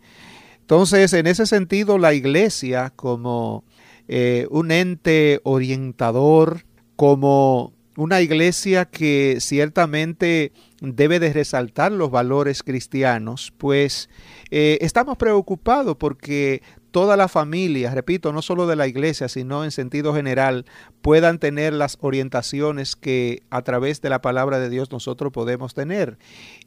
Entonces, 0.61 1.13
en 1.13 1.27
ese 1.27 1.45
sentido, 1.45 1.99
la 1.99 2.15
iglesia 2.15 2.91
como 2.97 3.65
eh, 4.09 4.47
un 4.51 4.71
ente 4.71 5.41
orientador, 5.45 6.65
como 6.97 7.75
una 7.97 8.23
iglesia 8.23 8.87
que 8.87 9.37
ciertamente 9.41 10.53
debe 10.81 11.21
de 11.21 11.35
resaltar 11.35 11.93
los 11.93 12.11
valores 12.11 12.63
cristianos, 12.63 13.53
pues 13.59 14.09
eh, 14.51 14.79
estamos 14.81 15.19
preocupados 15.19 15.97
porque 15.97 16.63
toda 16.93 17.17
la 17.17 17.27
familia, 17.27 17.91
repito, 17.93 18.33
no 18.33 18.43
solo 18.43 18.67
de 18.67 18.77
la 18.77 18.87
iglesia, 18.87 19.29
sino 19.29 19.65
en 19.65 19.71
sentido 19.73 20.15
general, 20.15 20.67
puedan 21.01 21.39
tener 21.39 21.73
las 21.73 21.99
orientaciones 22.01 22.95
que 22.95 23.43
a 23.51 23.63
través 23.63 24.01
de 24.01 24.11
la 24.11 24.21
palabra 24.21 24.61
de 24.61 24.71
Dios 24.71 24.93
nosotros 24.93 25.33
podemos 25.33 25.75
tener. 25.75 26.19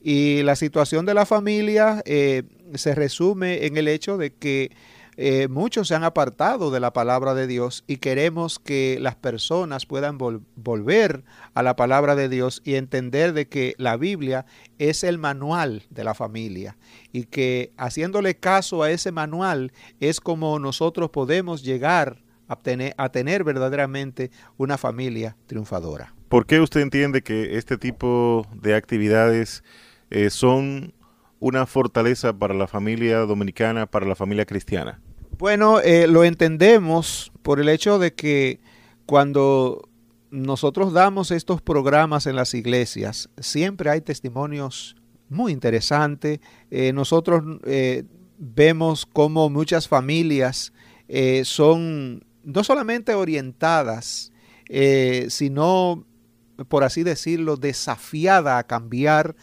Y 0.04 0.44
la 0.44 0.56
situación 0.56 1.06
de 1.06 1.14
la 1.14 1.26
familia 1.26 2.02
eh, 2.06 2.44
se 2.74 2.96
resume 2.96 3.66
en 3.68 3.78
el 3.78 3.88
hecho 3.88 4.18
de 4.18 4.34
que 4.34 4.72
eh, 5.18 5.48
muchos 5.48 5.88
se 5.88 5.96
han 5.96 6.04
apartado 6.04 6.72
de 6.72 6.80
la 6.80 6.92
palabra 6.92 7.34
de 7.34 7.48
Dios 7.48 7.84
y 7.88 7.98
queremos 7.98 8.60
que 8.60 8.98
las 9.00 9.16
personas 9.16 9.86
puedan 9.86 10.18
volver 10.18 11.24
a 11.54 11.64
la 11.64 11.76
palabra 11.76 12.16
de 12.16 12.28
Dios 12.28 12.62
y 12.66 12.76
entender 12.76 13.34
de 13.34 13.48
que 13.48 13.76
la 13.78 13.96
Biblia 13.96 14.46
es 14.78 15.04
el 15.04 15.18
manual 15.18 15.84
de 15.90 16.04
la 16.04 16.14
familia 16.16 16.78
y 17.14 17.26
que 17.26 17.72
haciéndole 17.78 18.36
caso 18.36 18.84
a 18.84 18.92
ese 18.92 19.12
manual 19.12 19.72
es 20.00 20.20
como 20.20 20.60
nosotros 20.60 21.10
podemos 21.12 21.64
llegar 21.64 22.24
a 22.48 23.10
tener, 23.10 23.44
verdaderamente 23.44 24.32
una 24.58 24.78
familia 24.78 25.36
triunfadora. 25.48 26.14
¿Por 26.30 26.46
qué 26.46 26.60
usted 26.60 26.82
entiende 26.82 27.22
que 27.22 27.58
este 27.58 27.78
tipo 27.78 28.46
de 28.54 28.76
actividades 28.76 29.64
eh, 30.10 30.30
son 30.30 30.94
una 31.40 31.66
fortaleza 31.66 32.34
para 32.34 32.54
la 32.54 32.68
familia 32.68 33.20
dominicana, 33.20 33.86
para 33.86 34.06
la 34.06 34.16
familia 34.16 34.46
cristiana? 34.46 35.02
Bueno, 35.38 35.82
eh, 35.82 36.08
lo 36.08 36.24
entendemos 36.24 37.32
por 37.42 37.60
el 37.60 37.68
hecho 37.68 38.00
de 38.00 38.14
que 38.14 38.62
cuando 39.06 39.90
nosotros 40.32 40.94
damos 40.94 41.32
estos 41.32 41.62
programas 41.62 42.26
en 42.26 42.36
las 42.36 42.54
iglesias, 42.54 43.30
siempre 43.38 43.90
hay 43.90 44.02
testimonios 44.02 44.96
muy 45.28 45.52
interesantes. 45.52 46.40
Eh, 46.72 46.94
nosotros 46.94 47.44
eh, 47.66 48.04
vemos 48.38 49.06
cómo 49.06 49.50
muchas 49.50 49.88
familias 49.88 50.74
son 51.44 52.26
no 52.44 52.64
solamente 52.64 53.14
orientadas, 53.14 54.32
sino, 55.28 56.04
por 56.68 56.84
así 56.84 57.04
decirlo, 57.04 57.58
desafiadas 57.58 58.60
a 58.60 58.64
cambiar 58.64 59.36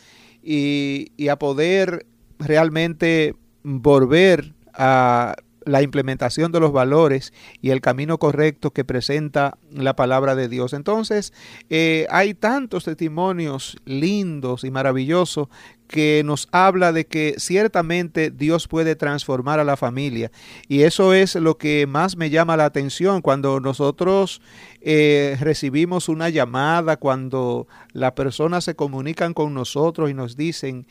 y, 0.42 1.12
y 1.16 1.28
a 1.28 1.38
poder 1.38 2.06
realmente 2.38 3.34
volver 3.62 4.54
a 4.74 5.34
la 5.64 5.82
implementación 5.82 6.52
de 6.52 6.60
los 6.60 6.72
valores 6.72 7.32
y 7.60 7.70
el 7.70 7.80
camino 7.80 8.18
correcto 8.18 8.72
que 8.72 8.84
presenta 8.84 9.58
la 9.70 9.94
palabra 9.94 10.34
de 10.34 10.48
Dios. 10.48 10.72
Entonces, 10.72 11.32
eh, 11.70 12.06
hay 12.10 12.34
tantos 12.34 12.84
testimonios 12.84 13.76
lindos 13.84 14.64
y 14.64 14.70
maravillosos 14.70 15.48
que 15.92 16.22
nos 16.24 16.48
habla 16.52 16.90
de 16.90 17.06
que 17.06 17.34
ciertamente 17.36 18.30
Dios 18.30 18.66
puede 18.66 18.96
transformar 18.96 19.60
a 19.60 19.64
la 19.64 19.76
familia. 19.76 20.32
Y 20.66 20.84
eso 20.84 21.12
es 21.12 21.34
lo 21.34 21.58
que 21.58 21.86
más 21.86 22.16
me 22.16 22.30
llama 22.30 22.56
la 22.56 22.64
atención 22.64 23.20
cuando 23.20 23.60
nosotros 23.60 24.40
eh, 24.80 25.36
recibimos 25.38 26.08
una 26.08 26.30
llamada, 26.30 26.96
cuando 26.96 27.68
las 27.92 28.12
personas 28.12 28.64
se 28.64 28.74
comunican 28.74 29.34
con 29.34 29.52
nosotros 29.52 30.10
y 30.10 30.14
nos 30.14 30.34
dicen, 30.34 30.86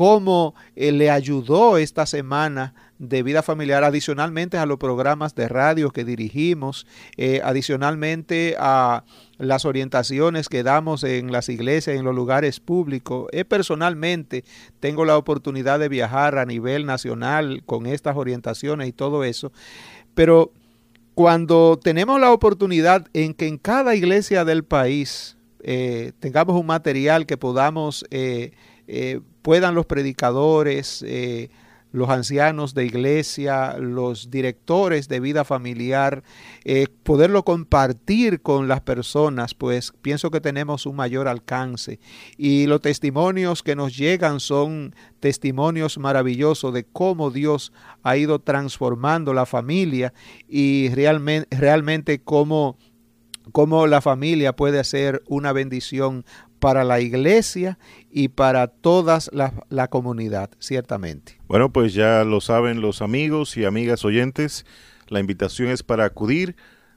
cómo 0.00 0.54
eh, 0.76 0.92
le 0.92 1.10
ayudó 1.10 1.76
esta 1.76 2.06
semana 2.06 2.72
de 2.98 3.22
vida 3.22 3.42
familiar, 3.42 3.84
adicionalmente 3.84 4.56
a 4.56 4.64
los 4.64 4.78
programas 4.78 5.34
de 5.34 5.46
radio 5.46 5.90
que 5.90 6.06
dirigimos, 6.06 6.86
eh, 7.18 7.42
adicionalmente 7.44 8.56
a 8.58 9.04
las 9.36 9.66
orientaciones 9.66 10.48
que 10.48 10.62
damos 10.62 11.04
en 11.04 11.30
las 11.32 11.50
iglesias, 11.50 11.98
en 11.98 12.06
los 12.06 12.14
lugares 12.14 12.60
públicos. 12.60 13.28
Eh, 13.32 13.44
personalmente 13.44 14.42
tengo 14.80 15.04
la 15.04 15.18
oportunidad 15.18 15.78
de 15.78 15.90
viajar 15.90 16.38
a 16.38 16.46
nivel 16.46 16.86
nacional 16.86 17.62
con 17.66 17.84
estas 17.84 18.16
orientaciones 18.16 18.88
y 18.88 18.92
todo 18.92 19.22
eso, 19.22 19.52
pero 20.14 20.50
cuando 21.12 21.78
tenemos 21.78 22.18
la 22.18 22.32
oportunidad 22.32 23.06
en 23.12 23.34
que 23.34 23.48
en 23.48 23.58
cada 23.58 23.94
iglesia 23.94 24.46
del 24.46 24.64
país 24.64 25.36
eh, 25.62 26.12
tengamos 26.20 26.58
un 26.58 26.64
material 26.64 27.26
que 27.26 27.36
podamos, 27.36 28.06
eh, 28.10 28.52
puedan 29.42 29.74
los 29.74 29.86
predicadores, 29.86 31.02
los 31.92 32.08
ancianos 32.08 32.74
de 32.74 32.86
iglesia, 32.86 33.76
los 33.78 34.30
directores 34.30 35.08
de 35.08 35.20
vida 35.20 35.44
familiar, 35.44 36.22
eh, 36.64 36.86
poderlo 37.02 37.44
compartir 37.44 38.40
con 38.42 38.68
las 38.68 38.80
personas, 38.80 39.54
pues 39.54 39.92
pienso 40.00 40.30
que 40.30 40.40
tenemos 40.40 40.86
un 40.86 40.96
mayor 40.96 41.26
alcance. 41.26 41.98
Y 42.36 42.66
los 42.66 42.80
testimonios 42.80 43.62
que 43.62 43.76
nos 43.76 43.96
llegan 43.96 44.40
son 44.40 44.94
testimonios 45.18 45.98
maravillosos 45.98 46.72
de 46.72 46.84
cómo 46.84 47.30
Dios 47.30 47.72
ha 48.02 48.16
ido 48.16 48.38
transformando 48.38 49.34
la 49.34 49.46
familia 49.46 50.12
y 50.48 50.90
realmente, 50.90 51.56
realmente 51.56 52.20
cómo 52.20 52.78
cómo 53.52 53.88
la 53.88 54.00
familia 54.00 54.54
puede 54.54 54.84
ser 54.84 55.22
una 55.26 55.52
bendición 55.52 56.24
para 56.60 56.84
la 56.84 57.00
iglesia 57.00 57.78
y 58.10 58.28
para 58.28 58.68
toda 58.68 59.18
la, 59.32 59.88
comunidad, 59.88 60.50
ciertamente. 60.58 61.40
Bueno, 61.48 61.72
pues 61.72 61.94
ya 61.94 62.22
lo 62.24 62.40
saben 62.40 62.80
los 62.80 63.02
amigos 63.02 63.56
y 63.56 63.64
amigas 63.64 64.04
oyentes, 64.04 64.66
la 65.08 65.18
invitación 65.18 65.70
es 65.70 65.82
para 65.82 66.04
acudir 66.04 66.54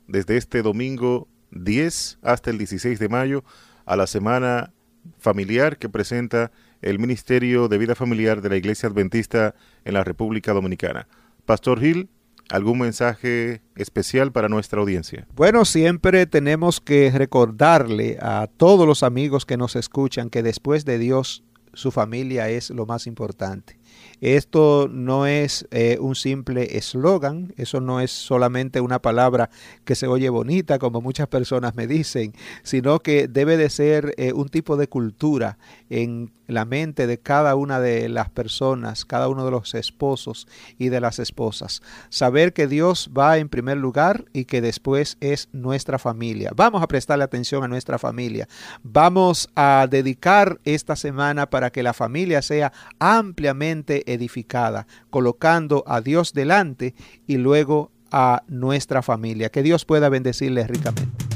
desde 0.07 0.37
este 0.37 0.61
domingo 0.61 1.27
10 1.51 2.19
hasta 2.21 2.51
el 2.51 2.57
16 2.57 2.99
de 2.99 3.09
mayo 3.09 3.43
a 3.85 3.95
la 3.95 4.05
semana 4.05 4.73
familiar 5.17 5.77
que 5.77 5.89
presenta 5.89 6.51
el 6.81 6.99
Ministerio 6.99 7.67
de 7.67 7.77
Vida 7.77 7.95
Familiar 7.95 8.41
de 8.41 8.49
la 8.49 8.57
Iglesia 8.57 8.89
Adventista 8.89 9.55
en 9.85 9.93
la 9.93 10.03
República 10.03 10.53
Dominicana. 10.53 11.07
Pastor 11.45 11.79
Gil, 11.79 12.09
¿Algún 12.49 12.79
mensaje 12.79 13.61
especial 13.75 14.31
para 14.31 14.49
nuestra 14.49 14.79
audiencia? 14.81 15.27
Bueno, 15.35 15.65
siempre 15.65 16.25
tenemos 16.25 16.81
que 16.81 17.09
recordarle 17.11 18.17
a 18.21 18.47
todos 18.57 18.85
los 18.85 19.01
amigos 19.01 19.45
que 19.45 19.57
nos 19.57 19.75
escuchan 19.75 20.29
que 20.29 20.43
después 20.43 20.85
de 20.85 20.99
Dios 20.99 21.43
su 21.73 21.91
familia 21.91 22.49
es 22.49 22.69
lo 22.69 22.85
más 22.85 23.07
importante. 23.07 23.79
Esto 24.21 24.87
no 24.89 25.25
es 25.25 25.67
eh, 25.71 25.97
un 25.99 26.15
simple 26.15 26.77
eslogan, 26.77 27.53
eso 27.57 27.81
no 27.81 27.99
es 27.99 28.11
solamente 28.11 28.79
una 28.79 28.99
palabra 28.99 29.49
que 29.83 29.95
se 29.95 30.07
oye 30.07 30.29
bonita, 30.29 30.79
como 30.79 31.01
muchas 31.01 31.27
personas 31.27 31.75
me 31.75 31.87
dicen, 31.87 32.33
sino 32.63 32.99
que 32.99 33.27
debe 33.27 33.57
de 33.57 33.69
ser 33.69 34.13
eh, 34.17 34.33
un 34.33 34.49
tipo 34.49 34.77
de 34.77 34.87
cultura 34.87 35.57
en 35.89 36.31
la 36.47 36.65
mente 36.65 37.07
de 37.07 37.17
cada 37.17 37.55
una 37.55 37.79
de 37.79 38.09
las 38.09 38.29
personas, 38.29 39.05
cada 39.05 39.27
uno 39.27 39.45
de 39.45 39.51
los 39.51 39.73
esposos 39.73 40.47
y 40.77 40.89
de 40.89 40.99
las 40.99 41.19
esposas. 41.19 41.81
Saber 42.09 42.53
que 42.53 42.67
Dios 42.67 43.09
va 43.17 43.37
en 43.37 43.49
primer 43.49 43.77
lugar 43.77 44.25
y 44.33 44.45
que 44.45 44.61
después 44.61 45.17
es 45.19 45.49
nuestra 45.51 45.99
familia. 45.99 46.51
Vamos 46.55 46.81
a 46.83 46.87
prestarle 46.87 47.23
atención 47.23 47.63
a 47.63 47.67
nuestra 47.67 47.97
familia. 47.97 48.47
Vamos 48.83 49.49
a 49.55 49.87
dedicar 49.89 50.59
esta 50.65 50.95
semana 50.95 51.49
para 51.49 51.71
que 51.71 51.83
la 51.83 51.93
familia 51.93 52.41
sea 52.41 52.71
ampliamente 52.99 54.11
edificada, 54.11 54.87
colocando 55.09 55.83
a 55.87 56.01
Dios 56.01 56.33
delante 56.33 56.95
y 57.27 57.37
luego 57.37 57.91
a 58.11 58.43
nuestra 58.47 59.01
familia. 59.01 59.49
Que 59.49 59.63
Dios 59.63 59.85
pueda 59.85 60.09
bendecirles 60.09 60.67
ricamente. 60.67 61.32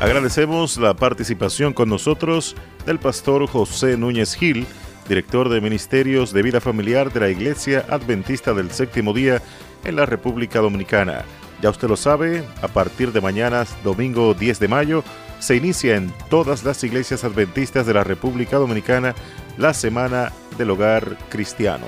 Agradecemos 0.00 0.76
la 0.76 0.94
participación 0.94 1.72
con 1.72 1.88
nosotros 1.88 2.54
del 2.86 3.00
pastor 3.00 3.48
José 3.48 3.96
Núñez 3.96 4.36
Gil, 4.36 4.64
director 5.08 5.48
de 5.48 5.60
Ministerios 5.60 6.32
de 6.32 6.42
Vida 6.42 6.60
Familiar 6.60 7.12
de 7.12 7.18
la 7.18 7.30
Iglesia 7.30 7.84
Adventista 7.90 8.54
del 8.54 8.70
Séptimo 8.70 9.12
Día 9.12 9.42
en 9.84 9.96
la 9.96 10.06
República 10.06 10.60
Dominicana. 10.60 11.24
Ya 11.60 11.70
usted 11.70 11.88
lo 11.88 11.96
sabe, 11.96 12.44
a 12.62 12.68
partir 12.68 13.10
de 13.10 13.20
mañana, 13.20 13.66
domingo 13.82 14.34
10 14.34 14.60
de 14.60 14.68
mayo, 14.68 15.02
se 15.40 15.56
inicia 15.56 15.96
en 15.96 16.12
todas 16.30 16.62
las 16.62 16.84
iglesias 16.84 17.24
adventistas 17.24 17.84
de 17.84 17.94
la 17.94 18.04
República 18.04 18.56
Dominicana 18.56 19.16
la 19.56 19.74
Semana 19.74 20.30
del 20.56 20.70
Hogar 20.70 21.18
Cristiano. 21.28 21.86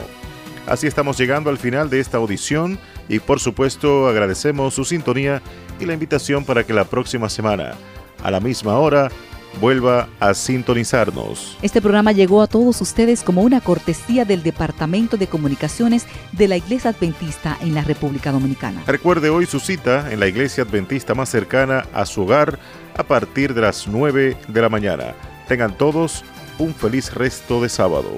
Así 0.67 0.89
estamos 0.89 1.17
llegando 1.17 1.49
al 1.49 1.59
final 1.59 1.91
de 1.91 2.01
esta 2.01 2.19
audición 2.19 2.77
y 3.09 3.21
por 3.21 3.39
supuesto 3.39 4.09
agradecemos 4.09 4.75
su 4.75 4.85
sintonía 4.85 5.43
y 5.79 5.87
la 5.87 5.95
invitación 5.95 6.45
para 6.45 6.65
que 6.65 6.75
la 6.75 6.85
próxima 6.85 7.29
semana, 7.29 7.75
a 8.23 8.31
la 8.31 8.41
misma 8.41 8.79
hora, 8.79 9.11
vuelva 9.61 10.09
a 10.21 10.35
sintonizarnos. 10.35 11.57
Este 11.63 11.81
programa 11.81 12.13
llegó 12.13 12.43
a 12.43 12.47
todos 12.47 12.81
ustedes 12.81 13.23
como 13.23 13.43
una 13.43 13.61
cortesía 13.61 14.25
del 14.25 14.43
Departamento 14.43 15.17
de 15.17 15.27
Comunicaciones 15.27 16.07
de 16.33 16.49
la 16.49 16.57
Iglesia 16.57 16.91
Adventista 16.91 17.57
en 17.61 17.75
la 17.75 17.83
República 17.83 18.33
Dominicana. 18.33 18.83
Recuerde 18.87 19.31
hoy 19.31 19.47
su 19.47 19.61
cita 19.61 20.13
en 20.13 20.21
la 20.21 20.29
Iglesia 20.29 20.65
Adventista 20.65 21.15
más 21.15 21.29
cercana 21.29 21.87
a 21.93 22.07
su 22.07 22.23
hogar 22.23 22.59
a 22.97 23.03
partir 23.03 23.55
de 23.55 23.63
las 23.63 23.89
9 23.89 24.37
de 24.47 24.63
la 24.63 24.69
mañana. 24.69 25.15
Tengan 25.49 25.77
todos 25.77 26.25
un 26.59 26.75
feliz 26.75 27.13
resto 27.15 27.61
de 27.61 27.69
sábado. 27.69 28.11